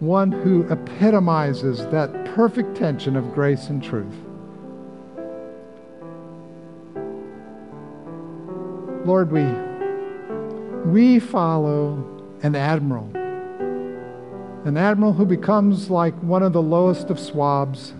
one 0.00 0.30
who 0.30 0.62
epitomizes 0.70 1.86
that 1.86 2.23
perfect 2.34 2.76
tension 2.76 3.14
of 3.14 3.32
grace 3.32 3.68
and 3.68 3.80
truth. 3.80 4.12
Lord, 9.06 9.30
we, 9.30 9.44
we 10.90 11.20
follow 11.20 12.04
an 12.42 12.56
admiral, 12.56 13.08
an 14.64 14.76
admiral 14.76 15.12
who 15.12 15.24
becomes 15.24 15.90
like 15.90 16.14
one 16.24 16.42
of 16.42 16.52
the 16.52 16.60
lowest 16.60 17.08
of 17.08 17.20
swabs, 17.20 17.94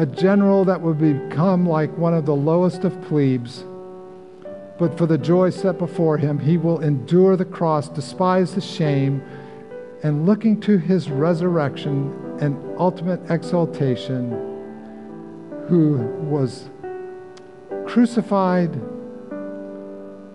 a 0.00 0.06
general 0.06 0.64
that 0.64 0.80
would 0.80 0.98
become 0.98 1.68
like 1.68 1.96
one 1.96 2.14
of 2.14 2.26
the 2.26 2.34
lowest 2.34 2.82
of 2.82 3.00
plebes 3.02 3.62
but 4.76 4.98
for 4.98 5.06
the 5.06 5.18
joy 5.18 5.50
set 5.50 5.78
before 5.78 6.18
him, 6.18 6.38
he 6.38 6.56
will 6.56 6.80
endure 6.80 7.36
the 7.36 7.44
cross, 7.44 7.88
despise 7.88 8.54
the 8.54 8.60
shame, 8.60 9.22
and 10.04 10.26
looking 10.26 10.60
to 10.60 10.76
his 10.76 11.10
resurrection 11.10 12.12
and 12.40 12.56
ultimate 12.78 13.20
exaltation, 13.30 14.30
who 15.66 15.96
was 16.28 16.68
crucified, 17.86 18.74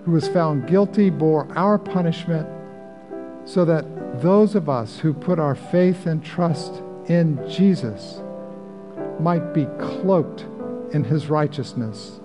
who 0.04 0.12
was 0.12 0.28
found 0.28 0.68
guilty, 0.68 1.12
bore 1.12 1.48
our 1.56 1.78
punishment, 1.78 2.48
so 3.46 3.64
that 3.64 3.86
those 4.22 4.56
of 4.56 4.70
us 4.70 4.98
who 4.98 5.14
put 5.14 5.38
our 5.38 5.54
faith 5.54 6.08
and 6.08 6.26
trust 6.26 6.82
in 7.08 7.40
Jesus 7.48 8.22
might 9.20 9.54
be 9.54 9.66
cloaked 9.80 10.48
in 10.94 11.04
his 11.04 11.30
righteousness 11.30 12.20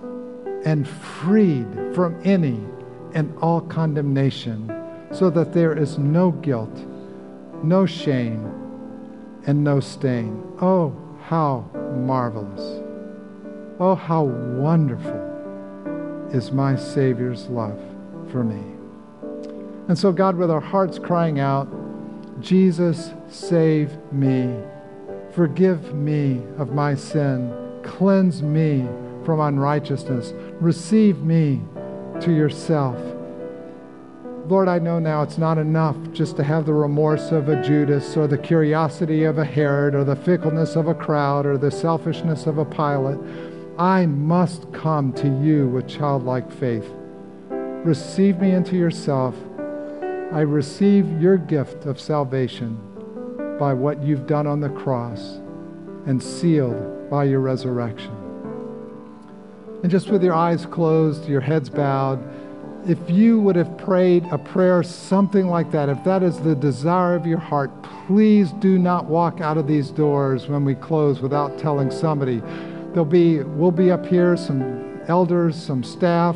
and 0.65 0.87
freed 0.87 1.67
from 1.93 2.19
any 2.23 2.59
and 3.13 3.31
all 3.37 3.61
condemnation, 3.61 4.67
so 5.11 5.29
that 5.29 5.53
there 5.53 5.77
is 5.77 5.99
no 5.99 6.31
guilt, 6.31 6.75
no 7.65 7.85
shame, 7.85 8.51
and 9.47 9.63
no 9.63 9.79
stain. 9.79 10.41
Oh, 10.61 10.95
how 11.23 11.69
marvelous! 11.95 12.83
Oh, 13.79 13.95
how 13.95 14.23
wonderful 14.23 16.29
is 16.31 16.51
my 16.51 16.75
Savior's 16.75 17.47
love 17.47 17.79
for 18.31 18.43
me. 18.43 18.61
And 19.87 19.97
so, 19.97 20.11
God, 20.11 20.35
with 20.35 20.49
our 20.49 20.61
hearts 20.61 20.97
crying 20.97 21.39
out, 21.39 21.67
Jesus, 22.41 23.11
save 23.29 23.91
me, 24.11 24.55
forgive 25.33 25.93
me 25.93 26.41
of 26.57 26.73
my 26.73 26.95
sin, 26.95 27.53
cleanse 27.83 28.41
me 28.41 28.87
from 29.23 29.39
unrighteousness. 29.39 30.33
Receive 30.59 31.21
me 31.21 31.61
to 32.21 32.31
yourself. 32.31 32.97
Lord, 34.47 34.67
I 34.67 34.77
know 34.77 34.99
now 34.99 35.23
it's 35.23 35.39
not 35.39 35.57
enough 35.57 35.97
just 36.11 36.37
to 36.37 36.43
have 36.43 36.67
the 36.67 36.73
remorse 36.73 37.31
of 37.31 37.49
a 37.49 37.59
Judas 37.63 38.15
or 38.15 38.27
the 38.27 38.37
curiosity 38.37 39.23
of 39.23 39.39
a 39.39 39.45
Herod 39.45 39.95
or 39.95 40.03
the 40.03 40.15
fickleness 40.15 40.75
of 40.75 40.87
a 40.87 40.93
crowd 40.93 41.47
or 41.47 41.57
the 41.57 41.71
selfishness 41.71 42.45
of 42.45 42.59
a 42.59 42.65
Pilate. 42.65 43.17
I 43.79 44.05
must 44.05 44.71
come 44.71 45.13
to 45.13 45.27
you 45.43 45.67
with 45.67 45.87
childlike 45.87 46.51
faith. 46.51 46.87
Receive 47.49 48.39
me 48.39 48.51
into 48.51 48.75
yourself. 48.75 49.33
I 50.31 50.41
receive 50.41 51.19
your 51.19 51.37
gift 51.37 51.85
of 51.85 51.99
salvation 51.99 52.77
by 53.57 53.73
what 53.73 54.03
you've 54.03 54.27
done 54.27 54.45
on 54.45 54.59
the 54.59 54.69
cross 54.69 55.39
and 56.05 56.21
sealed 56.21 57.09
by 57.09 57.23
your 57.23 57.39
resurrection. 57.39 58.15
And 59.81 59.89
just 59.89 60.11
with 60.11 60.23
your 60.23 60.35
eyes 60.35 60.67
closed, 60.67 61.27
your 61.27 61.41
heads 61.41 61.67
bowed, 61.69 62.23
if 62.87 63.09
you 63.09 63.39
would 63.39 63.55
have 63.55 63.77
prayed 63.77 64.25
a 64.31 64.37
prayer 64.37 64.83
something 64.83 65.47
like 65.47 65.71
that, 65.71 65.89
if 65.89 66.03
that 66.03 66.21
is 66.21 66.39
the 66.39 66.55
desire 66.55 67.15
of 67.15 67.25
your 67.25 67.39
heart, 67.39 67.71
please 68.07 68.51
do 68.53 68.77
not 68.77 69.05
walk 69.05 69.41
out 69.41 69.57
of 69.57 69.67
these 69.67 69.89
doors 69.89 70.47
when 70.47 70.63
we 70.63 70.75
close 70.75 71.19
without 71.19 71.57
telling 71.57 71.89
somebody. 71.89 72.41
There'll 72.89 73.05
be, 73.05 73.41
we'll 73.41 73.71
be 73.71 73.89
up 73.89 74.05
here, 74.05 74.37
some 74.37 75.01
elders, 75.07 75.55
some 75.55 75.83
staff, 75.83 76.35